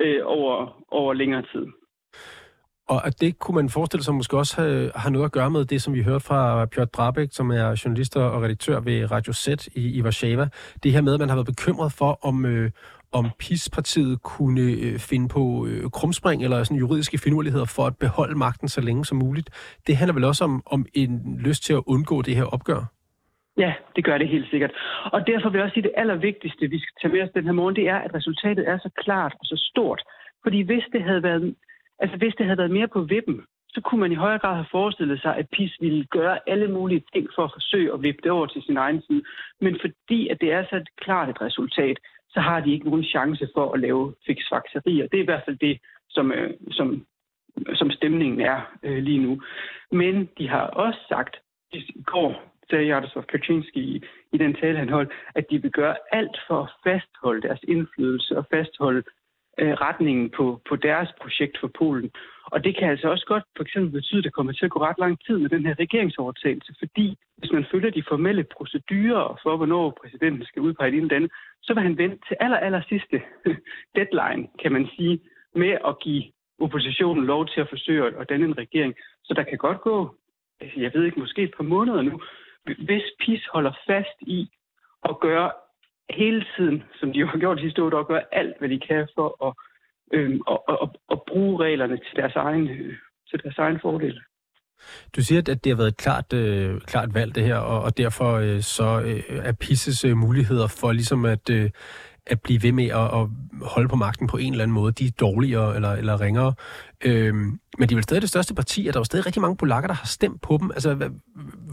øh, 0.01 0.21
over, 0.23 0.83
over 0.87 1.13
længere 1.13 1.43
tid. 1.53 1.65
Og 2.87 3.07
at 3.07 3.21
det 3.21 3.39
kunne 3.39 3.55
man 3.55 3.69
forestille 3.69 4.03
sig 4.03 4.13
måske 4.13 4.37
også 4.37 4.61
have, 4.61 4.91
har 4.95 5.09
noget 5.09 5.25
at 5.25 5.31
gøre 5.31 5.51
med 5.51 5.65
det, 5.65 5.81
som 5.81 5.93
vi 5.93 6.03
hørte 6.03 6.25
fra 6.25 6.65
Piotr 6.65 6.89
Drabek, 6.89 7.29
som 7.31 7.51
er 7.51 7.81
journalist 7.85 8.17
og 8.17 8.43
redaktør 8.43 8.79
ved 8.79 9.11
Radio 9.11 9.33
Z 9.33 9.47
i, 9.75 9.97
i 9.97 10.01
Warszawa. 10.01 10.47
Det 10.83 10.91
her 10.91 11.01
med, 11.01 11.13
at 11.13 11.19
man 11.19 11.29
har 11.29 11.35
været 11.35 11.45
bekymret 11.47 11.91
for, 11.91 12.19
om, 12.25 12.45
øh, 12.45 12.71
om 13.11 13.25
PiS-partiet 13.39 14.21
kunne 14.21 14.61
øh, 14.61 14.99
finde 14.99 15.27
på 15.27 15.65
øh, 15.67 15.89
krumspring 15.89 16.43
eller 16.43 16.63
sådan 16.63 16.77
juridiske 16.77 17.17
finurligheder 17.17 17.65
for 17.65 17.85
at 17.85 17.97
beholde 17.97 18.37
magten 18.37 18.67
så 18.67 18.81
længe 18.81 19.05
som 19.05 19.17
muligt. 19.17 19.49
Det 19.87 19.97
handler 19.97 20.13
vel 20.13 20.23
også 20.23 20.43
om, 20.43 20.63
om 20.65 20.85
en 20.93 21.37
lyst 21.39 21.63
til 21.63 21.73
at 21.73 21.83
undgå 21.87 22.21
det 22.21 22.35
her 22.35 22.43
opgør? 22.43 22.81
Ja, 23.57 23.73
det 23.95 24.05
gør 24.05 24.17
det 24.17 24.27
helt 24.29 24.49
sikkert. 24.49 24.71
Og 25.11 25.27
derfor 25.27 25.49
vil 25.49 25.57
jeg 25.57 25.63
også 25.65 25.73
sige, 25.73 25.85
at 25.85 25.89
det 25.89 26.01
allervigtigste, 26.01 26.67
vi 26.67 26.79
skal 26.79 26.93
tage 27.01 27.13
med 27.13 27.21
os 27.23 27.35
den 27.35 27.45
her 27.45 27.51
morgen, 27.51 27.75
det 27.75 27.87
er, 27.89 27.99
at 28.05 28.15
resultatet 28.15 28.69
er 28.69 28.77
så 28.77 28.89
klart 29.03 29.33
og 29.39 29.45
så 29.45 29.57
stort. 29.71 30.01
Fordi 30.43 30.61
hvis 30.61 30.85
det 30.93 31.03
havde 31.03 31.23
været 31.23 31.55
Altså 32.03 32.17
hvis 32.17 32.35
det 32.37 32.45
havde 32.45 32.57
været 32.57 32.77
mere 32.77 32.87
på 32.87 33.01
vippen, 33.01 33.37
så 33.73 33.81
kunne 33.81 34.01
man 34.01 34.11
i 34.11 34.23
højere 34.23 34.39
grad 34.39 34.55
have 34.55 34.73
forestillet 34.77 35.21
sig, 35.21 35.37
at 35.37 35.49
PIS 35.49 35.77
ville 35.81 36.05
gøre 36.05 36.49
alle 36.49 36.67
mulige 36.67 37.03
ting 37.13 37.27
for 37.35 37.43
at 37.43 37.51
forsøge 37.55 37.93
at 37.93 38.03
vippe 38.03 38.21
det 38.23 38.31
over 38.31 38.45
til 38.45 38.61
sin 38.61 38.77
egen 38.77 39.01
side. 39.01 39.23
Men 39.61 39.77
fordi 39.81 40.27
at 40.27 40.41
det 40.41 40.51
er 40.51 40.63
så 40.69 40.75
et 40.75 40.89
klart 40.97 41.29
et 41.29 41.41
resultat, 41.41 41.97
så 42.29 42.39
har 42.39 42.59
de 42.59 42.71
ikke 42.73 42.89
nogen 42.89 43.03
chance 43.03 43.47
for 43.55 43.71
at 43.73 43.79
lave 43.79 44.13
fiksfakserier. 44.27 45.07
Det 45.07 45.17
er 45.17 45.23
i 45.23 45.31
hvert 45.31 45.45
fald 45.45 45.57
det, 45.57 45.79
som, 46.09 46.31
øh, 46.31 46.53
som, 46.71 47.05
som 47.73 47.91
stemningen 47.91 48.41
er 48.41 48.57
øh, 48.83 49.03
lige 49.03 49.23
nu. 49.25 49.41
Men 49.91 50.29
de 50.37 50.49
har 50.49 50.65
også 50.67 50.99
sagt, 51.09 51.35
i 51.73 52.03
går 52.05 52.53
sagde 52.69 52.85
Jaroslav 52.85 53.23
Kaczynski 53.23 53.79
i, 53.79 54.03
i 54.33 54.37
den 54.37 54.53
tale, 54.53 54.77
han 54.77 54.89
holdt, 54.89 55.11
at 55.35 55.45
de 55.49 55.61
vil 55.61 55.71
gøre 55.71 55.95
alt 56.11 56.37
for 56.47 56.63
at 56.63 56.71
fastholde 56.83 57.41
deres 57.41 57.59
indflydelse 57.67 58.37
og 58.37 58.45
fastholde 58.53 59.03
øh, 59.59 59.73
retningen 59.73 60.29
på, 60.37 60.61
på 60.69 60.75
deres 60.75 61.09
projekt 61.21 61.57
for 61.59 61.71
Polen. 61.79 62.11
Og 62.45 62.63
det 62.63 62.77
kan 62.77 62.89
altså 62.89 63.07
også 63.09 63.25
godt 63.25 63.43
for 63.55 63.63
eksempel 63.63 63.91
betyde, 63.91 64.17
at 64.17 64.23
det 64.23 64.33
kommer 64.33 64.53
til 64.53 64.65
at 64.65 64.71
gå 64.71 64.79
ret 64.79 64.99
lang 64.99 65.25
tid 65.25 65.37
med 65.37 65.49
den 65.49 65.65
her 65.65 65.75
regeringsovertagelse, 65.79 66.75
fordi 66.79 67.17
hvis 67.37 67.51
man 67.51 67.65
følger 67.71 67.91
de 67.91 68.03
formelle 68.07 68.43
procedurer 68.57 69.39
for, 69.43 69.57
hvornår 69.57 69.97
præsidenten 70.01 70.45
skal 70.45 70.61
udpege 70.61 70.91
det 70.91 70.99
ene 70.99 71.29
så 71.61 71.73
vil 71.73 71.83
han 71.83 71.97
vente 71.97 72.17
til 72.27 72.37
aller, 72.39 72.57
aller 72.57 72.81
sidste 72.89 73.21
deadline, 73.95 74.47
kan 74.61 74.71
man 74.71 74.87
sige, 74.95 75.19
med 75.55 75.77
at 75.89 75.99
give 75.99 76.23
oppositionen 76.59 77.25
lov 77.25 77.47
til 77.47 77.61
at 77.61 77.69
forsøge 77.69 78.17
at 78.19 78.29
danne 78.29 78.45
en 78.45 78.57
regering. 78.57 78.93
Så 79.23 79.33
der 79.33 79.43
kan 79.43 79.57
godt 79.57 79.81
gå, 79.81 80.15
altså, 80.59 80.79
jeg 80.79 80.91
ved 80.93 81.03
ikke, 81.05 81.19
måske 81.19 81.43
et 81.43 81.53
par 81.57 81.63
måneder 81.63 82.01
nu, 82.01 82.21
hvis 82.63 83.03
PIS 83.19 83.45
holder 83.53 83.73
fast 83.87 84.17
i 84.21 84.49
at 85.09 85.19
gøre 85.19 85.51
hele 86.09 86.45
tiden, 86.57 86.83
som 86.99 87.13
de 87.13 87.19
jo 87.19 87.27
har 87.27 87.37
gjort 87.37 87.57
de 87.57 87.63
sidste 87.63 87.83
år, 87.83 87.99
at 87.99 88.07
gøre 88.07 88.23
alt, 88.31 88.55
hvad 88.59 88.69
de 88.69 88.79
kan 88.79 89.07
for 89.15 89.47
at, 89.47 89.53
øh, 90.13 90.39
at, 90.51 90.59
at, 90.69 90.89
at 91.11 91.19
bruge 91.27 91.63
reglerne 91.63 91.97
til 91.97 92.15
deres 92.15 92.35
egen, 92.35 92.67
til 93.29 93.43
deres 93.43 93.57
egen 93.57 93.79
fordel. 93.81 94.19
Du 95.15 95.21
siger, 95.21 95.39
at 95.39 95.63
det 95.63 95.71
har 95.71 95.77
været 95.77 95.87
et 95.87 95.97
klart, 95.97 96.33
øh, 96.33 96.81
klart 96.81 97.13
valg, 97.13 97.35
det 97.35 97.43
her, 97.43 97.55
og, 97.55 97.81
og 97.81 97.97
derfor 97.97 98.33
øh, 98.33 98.61
så 98.61 99.01
øh, 99.05 99.23
er 99.29 99.51
Pisses 99.51 100.05
øh, 100.05 100.17
muligheder 100.17 100.67
for 100.67 100.91
ligesom 100.91 101.25
at, 101.25 101.49
øh, 101.49 101.69
at 102.27 102.41
blive 102.41 102.63
ved 102.63 102.71
med 102.71 102.85
at, 102.85 103.19
at 103.19 103.27
holde 103.61 103.89
på 103.89 103.95
magten 103.95 104.27
på 104.27 104.37
en 104.37 104.53
eller 104.53 104.63
anden 104.63 104.75
måde, 104.75 104.91
de 104.91 105.05
er 105.05 105.11
dårligere 105.19 105.75
eller, 105.75 105.91
eller 105.91 106.21
ringere. 106.21 106.53
Øh, 107.05 107.33
men 107.77 107.89
de 107.89 107.93
er 107.93 107.95
vel 107.95 108.03
stadig 108.03 108.21
det 108.21 108.29
største 108.29 108.55
parti, 108.55 108.87
og 108.87 108.93
der 108.93 108.99
er 108.99 109.01
jo 109.01 109.05
stadig 109.05 109.25
rigtig 109.25 109.41
mange 109.41 109.57
polakker, 109.57 109.87
der 109.87 109.95
har 109.95 110.05
stemt 110.07 110.41
på 110.41 110.57
dem. 110.61 110.71
Altså, 110.71 111.11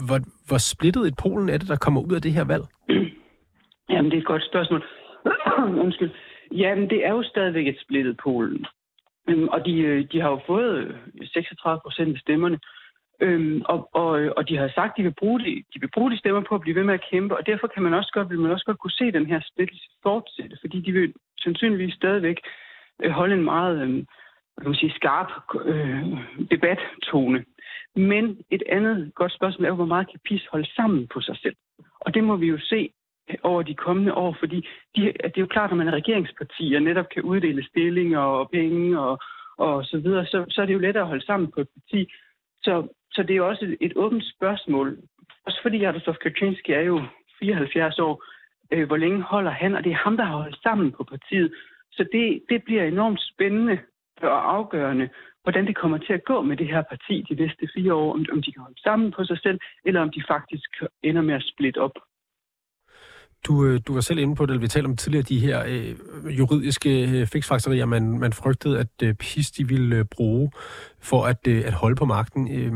hvor, 0.07 0.19
hvor 0.47 0.57
splittet 0.57 1.07
et 1.07 1.15
Polen 1.17 1.49
er 1.49 1.57
det, 1.57 1.67
der 1.67 1.75
kommer 1.75 2.01
ud 2.01 2.15
af 2.15 2.21
det 2.21 2.33
her 2.33 2.43
valg? 2.43 2.63
Jamen, 3.91 4.11
det 4.11 4.17
er 4.17 4.21
et 4.21 4.33
godt 4.33 4.45
spørgsmål. 4.45 4.83
Undskyld. 5.83 6.11
Jamen, 6.51 6.89
det 6.89 7.05
er 7.05 7.11
jo 7.11 7.23
stadigvæk 7.23 7.67
et 7.67 7.81
splittet 7.81 8.17
Polen. 8.23 8.65
Øhm, 9.29 9.47
og 9.47 9.65
de, 9.65 9.73
øh, 9.79 10.05
de 10.11 10.21
har 10.21 10.29
jo 10.29 10.39
fået 10.47 10.77
øh, 11.21 11.27
36 11.27 11.79
procent 11.83 12.15
af 12.15 12.19
stemmerne. 12.19 12.59
Øhm, 13.19 13.61
og, 13.65 13.89
og, 13.93 14.21
øh, 14.21 14.31
og 14.37 14.49
de 14.49 14.57
har 14.57 14.71
sagt, 14.75 14.91
at 14.91 14.97
de 14.97 15.03
vil, 15.03 15.13
bruge 15.19 15.39
de, 15.39 15.63
de 15.73 15.79
vil 15.79 15.91
bruge 15.93 16.11
de 16.11 16.17
stemmer 16.17 16.41
på 16.41 16.55
at 16.55 16.61
blive 16.61 16.75
ved 16.75 16.83
med 16.83 16.93
at 16.93 17.05
kæmpe, 17.11 17.37
og 17.37 17.45
derfor 17.45 17.67
kan 17.67 17.83
man 17.83 17.93
også 17.93 18.11
godt, 18.13 18.29
vil 18.29 18.39
man 18.39 18.51
også 18.51 18.65
godt 18.65 18.79
kunne 18.79 18.99
se 19.01 19.11
den 19.11 19.25
her 19.25 19.39
splittelse 19.43 19.89
fortsætte, 20.03 20.57
fordi 20.61 20.81
de 20.81 20.91
vil 20.91 21.13
sandsynligvis 21.39 21.93
stadigvæk 21.93 22.37
holde 23.09 23.35
en 23.35 23.43
meget 23.43 23.81
øh, 23.81 24.03
kan 24.61 24.69
man 24.69 24.75
sige, 24.75 24.93
skarp 24.95 25.31
øh, 25.65 26.03
debattone. 26.51 27.45
Men 27.95 28.37
et 28.49 28.63
andet 28.69 29.11
godt 29.15 29.33
spørgsmål 29.33 29.67
er, 29.67 29.73
hvor 29.73 29.85
meget 29.85 30.09
kan 30.09 30.19
PIS 30.25 30.47
holde 30.51 30.69
sammen 30.75 31.07
på 31.13 31.21
sig 31.21 31.37
selv? 31.37 31.55
Og 31.99 32.13
det 32.13 32.23
må 32.23 32.35
vi 32.35 32.47
jo 32.47 32.57
se 32.59 32.89
over 33.43 33.61
de 33.63 33.75
kommende 33.75 34.13
år, 34.13 34.35
fordi 34.39 34.67
de, 34.95 35.01
det 35.01 35.37
er 35.37 35.41
jo 35.41 35.45
klart, 35.45 35.71
at 35.71 35.77
man 35.77 35.87
er 35.87 35.91
regeringsparti 35.91 36.73
og 36.75 36.81
netop 36.81 37.09
kan 37.13 37.23
uddele 37.23 37.63
stillinger 37.67 38.19
og 38.19 38.49
penge 38.49 38.99
og, 38.99 39.19
og 39.57 39.85
så 39.85 39.97
videre, 39.97 40.25
så, 40.25 40.45
så 40.49 40.61
er 40.61 40.65
det 40.65 40.73
jo 40.73 40.79
lettere 40.79 41.03
at 41.03 41.07
holde 41.07 41.25
sammen 41.25 41.51
på 41.51 41.61
et 41.61 41.67
parti. 41.75 42.07
Så 42.63 42.87
så 43.11 43.23
det 43.23 43.31
er 43.31 43.37
jo 43.37 43.49
også 43.49 43.65
et, 43.65 43.77
et 43.81 43.93
åbent 43.95 44.23
spørgsmål. 44.35 44.97
Også 45.45 45.59
fordi 45.61 45.77
Jaroslav 45.77 46.15
Kaczynski 46.15 46.71
er 46.71 46.81
jo 46.81 47.01
74 47.39 47.99
år. 47.99 48.23
Øh, 48.71 48.87
hvor 48.87 48.97
længe 48.97 49.21
holder 49.21 49.51
han? 49.51 49.75
Og 49.75 49.83
det 49.83 49.91
er 49.91 50.03
ham, 50.03 50.17
der 50.17 50.23
har 50.23 50.37
holdt 50.37 50.61
sammen 50.63 50.91
på 50.91 51.03
partiet. 51.03 51.53
Så 51.91 52.05
det, 52.11 52.43
det 52.49 52.63
bliver 52.63 52.83
enormt 52.83 53.21
spændende 53.21 53.79
og 54.21 54.53
afgørende, 54.53 55.09
hvordan 55.43 55.67
det 55.67 55.75
kommer 55.75 55.97
til 55.97 56.13
at 56.13 56.23
gå 56.23 56.41
med 56.41 56.57
det 56.57 56.67
her 56.67 56.81
parti 56.81 57.25
de 57.29 57.35
næste 57.35 57.69
fire 57.75 57.93
år. 57.93 58.13
Om, 58.13 58.25
om 58.31 58.41
de 58.41 58.51
kan 58.51 58.61
holde 58.61 58.81
sammen 58.81 59.11
på 59.11 59.23
sig 59.25 59.39
selv, 59.39 59.59
eller 59.85 60.01
om 60.01 60.09
de 60.09 60.23
faktisk 60.27 60.69
ender 61.03 61.21
med 61.21 61.35
at 61.35 61.43
splitte 61.53 61.77
op. 61.77 61.95
Du, 63.47 63.65
øh, 63.65 63.79
du 63.87 63.93
var 63.93 64.01
selv 64.01 64.19
inde 64.19 64.35
på 64.35 64.45
det, 64.45 64.61
vi 64.61 64.67
talte 64.67 64.87
om 64.87 64.95
tidligere, 64.95 65.23
de 65.23 65.39
her 65.39 65.63
øh, 65.67 66.37
juridiske 66.39 66.89
øh, 67.71 67.87
man, 67.87 68.19
man 68.19 68.33
frygtede, 68.33 68.79
at 68.79 68.93
øh, 69.03 69.13
PIS 69.13 69.51
de 69.51 69.67
ville 69.67 69.95
øh, 69.95 70.05
bruge 70.15 70.51
for 71.01 71.25
at, 71.25 71.47
øh, 71.47 71.63
at 71.65 71.73
holde 71.73 71.95
på 71.95 72.05
magten. 72.05 72.43
Øh, 72.57 72.71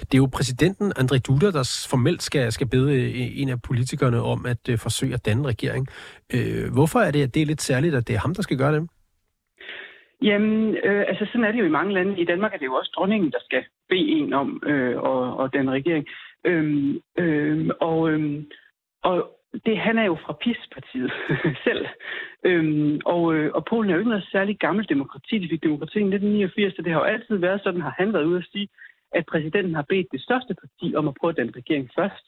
det 0.00 0.14
er 0.14 0.18
jo 0.18 0.28
præsidenten, 0.32 0.92
André 0.98 1.18
Duda, 1.18 1.50
der 1.50 1.86
formelt 1.90 2.22
skal, 2.22 2.52
skal 2.52 2.68
bede 2.68 2.94
øh, 2.94 3.40
en 3.40 3.48
af 3.48 3.62
politikerne 3.62 4.22
om 4.22 4.46
at 4.46 4.68
øh, 4.70 4.78
forsøge 4.78 5.14
at 5.14 5.26
danne 5.26 5.48
regering. 5.48 5.86
Øh, 6.34 6.72
hvorfor 6.72 6.98
er 6.98 7.10
det, 7.10 7.22
at 7.22 7.34
det 7.34 7.42
er 7.42 7.46
lidt 7.46 7.62
særligt, 7.62 7.94
at 7.94 8.08
det 8.08 8.14
er 8.14 8.20
ham, 8.20 8.34
der 8.34 8.42
skal 8.42 8.58
gøre 8.58 8.74
det? 8.74 8.88
Jamen, 10.22 10.76
øh, 10.84 11.04
altså 11.08 11.24
sådan 11.26 11.44
er 11.44 11.52
det 11.52 11.58
jo 11.58 11.64
i 11.64 11.76
mange 11.78 11.94
lande. 11.94 12.20
I 12.20 12.24
Danmark 12.24 12.54
er 12.54 12.58
det 12.58 12.66
jo 12.66 12.74
også 12.74 12.92
dronningen, 12.96 13.30
der 13.30 13.38
skal 13.44 13.64
bede 13.88 14.08
en 14.08 14.32
om 14.32 14.62
øh, 14.66 14.72
øhm, 14.72 14.96
øhm, 14.96 15.00
og, 15.00 15.20
øhm, 15.22 15.38
og 15.38 15.52
den 15.52 15.70
regering. 15.70 16.06
Øh, 16.44 16.94
øh, 17.18 17.68
og, 17.80 18.10
øh, 18.10 18.42
og 19.02 19.41
det, 19.66 19.78
han 19.78 19.98
er 19.98 20.04
jo 20.04 20.16
fra 20.24 20.32
PIS-partiet 20.32 21.12
selv. 21.66 21.86
Øhm, 22.44 23.00
og, 23.04 23.34
øh, 23.34 23.50
og 23.54 23.64
Polen 23.64 23.90
er 23.90 23.94
jo 23.94 23.98
ikke 23.98 24.10
noget 24.10 24.28
særligt 24.32 24.60
gammelt 24.60 24.88
demokrati. 24.88 25.38
De 25.38 25.48
fik 25.48 25.62
demokrati 25.62 25.98
i 25.98 26.14
1989, 26.14 26.76
så 26.76 26.82
det 26.82 26.92
har 26.92 27.00
jo 27.00 27.04
altid 27.04 27.36
været 27.36 27.60
sådan, 27.62 27.80
har 27.80 27.94
han 27.98 28.12
været 28.12 28.24
ude 28.24 28.38
at 28.38 28.48
sige, 28.52 28.68
at 29.12 29.26
præsidenten 29.26 29.74
har 29.74 29.86
bedt 29.88 30.06
det 30.12 30.22
største 30.22 30.54
parti 30.54 30.94
om 30.96 31.08
at 31.08 31.14
prøve 31.20 31.32
den 31.32 31.56
regering 31.56 31.90
først. 31.98 32.26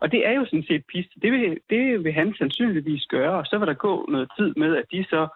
Og 0.00 0.12
det 0.12 0.26
er 0.26 0.32
jo 0.32 0.44
sådan 0.44 0.64
set 0.68 0.84
PIS. 0.92 1.06
Det 1.22 1.32
vil, 1.32 1.58
det 1.70 2.04
vil 2.04 2.12
han 2.12 2.34
sandsynligvis 2.34 3.06
gøre, 3.06 3.34
og 3.38 3.46
så 3.46 3.58
vil 3.58 3.68
der 3.68 3.74
gå 3.74 4.06
noget 4.08 4.28
tid 4.38 4.54
med, 4.56 4.76
at 4.76 4.84
de 4.92 5.04
så 5.04 5.28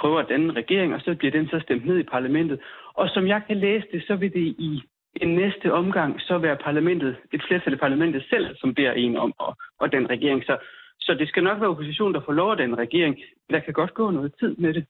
prøver 0.00 0.20
at 0.20 0.28
danne 0.28 0.52
regering, 0.52 0.94
og 0.94 1.00
så 1.00 1.14
bliver 1.14 1.32
den 1.32 1.48
så 1.48 1.60
stemt 1.60 1.86
ned 1.86 1.98
i 1.98 2.10
parlamentet. 2.14 2.60
Og 2.94 3.08
som 3.08 3.26
jeg 3.26 3.42
kan 3.46 3.56
læse 3.56 3.86
det, 3.92 4.04
så 4.06 4.16
vil 4.16 4.32
det 4.32 4.46
i 4.58 4.82
en 5.16 5.34
næste 5.34 5.72
omgang 5.72 6.20
så 6.20 6.38
være 6.38 6.56
parlamentet, 6.56 7.16
et 7.32 7.42
flertal 7.48 7.72
i 7.72 7.76
parlamentet 7.76 8.24
selv, 8.30 8.56
som 8.56 8.74
beder 8.74 8.92
en 8.92 9.16
om 9.16 9.32
og, 9.38 9.56
og 9.80 9.92
den 9.92 10.10
regering. 10.10 10.44
Så, 10.44 10.56
så 11.00 11.14
det 11.14 11.28
skal 11.28 11.42
nok 11.42 11.60
være 11.60 11.70
oppositionen, 11.70 12.14
der 12.14 12.20
får 12.24 12.32
lov 12.32 12.50
af 12.50 12.56
den 12.56 12.78
regering. 12.78 13.16
Der 13.50 13.60
kan 13.60 13.72
godt 13.72 13.94
gå 13.94 14.10
noget 14.10 14.34
tid 14.40 14.56
med 14.56 14.74
det. 14.74 14.86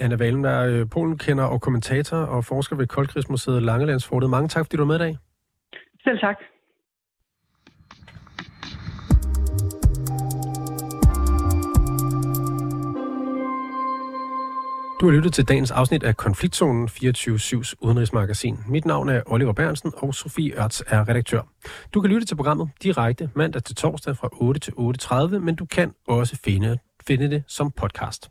Anna 0.00 0.16
Valen 0.16 0.44
er 0.44 0.60
øh, 0.66 0.86
Polen-kender 0.92 1.44
og 1.44 1.60
kommentator 1.60 2.16
og 2.16 2.44
forsker 2.44 2.76
ved 2.76 2.86
Koldkrigsmuseet 2.86 3.62
Langelandsfortet. 3.62 4.30
Mange 4.30 4.48
tak, 4.48 4.64
fordi 4.64 4.76
du 4.76 4.82
var 4.82 4.86
med 4.86 4.96
i 4.96 5.04
dag. 5.06 5.16
Selv 6.04 6.18
tak. 6.18 6.38
Du 15.00 15.06
har 15.06 15.12
lyttet 15.12 15.32
til 15.32 15.48
dagens 15.48 15.70
afsnit 15.70 16.02
af 16.02 16.16
Konfliktzonen 16.16 16.88
24-7's 16.88 17.74
udenrigsmagasin. 17.80 18.58
Mit 18.68 18.84
navn 18.84 19.08
er 19.08 19.22
Oliver 19.26 19.52
Bernsen, 19.52 19.92
og 19.96 20.14
Sofie 20.14 20.62
Ørts 20.62 20.82
er 20.86 21.08
redaktør. 21.08 21.42
Du 21.94 22.00
kan 22.00 22.10
lytte 22.10 22.26
til 22.26 22.36
programmet 22.36 22.70
direkte 22.82 23.30
mandag 23.34 23.64
til 23.64 23.74
torsdag 23.74 24.16
fra 24.16 24.28
8 24.32 24.60
til 24.60 24.72
8.30, 24.72 25.38
men 25.38 25.54
du 25.54 25.64
kan 25.64 25.92
også 26.08 26.36
finde, 26.44 26.78
finde 27.06 27.30
det 27.30 27.42
som 27.46 27.70
podcast. 27.70 28.30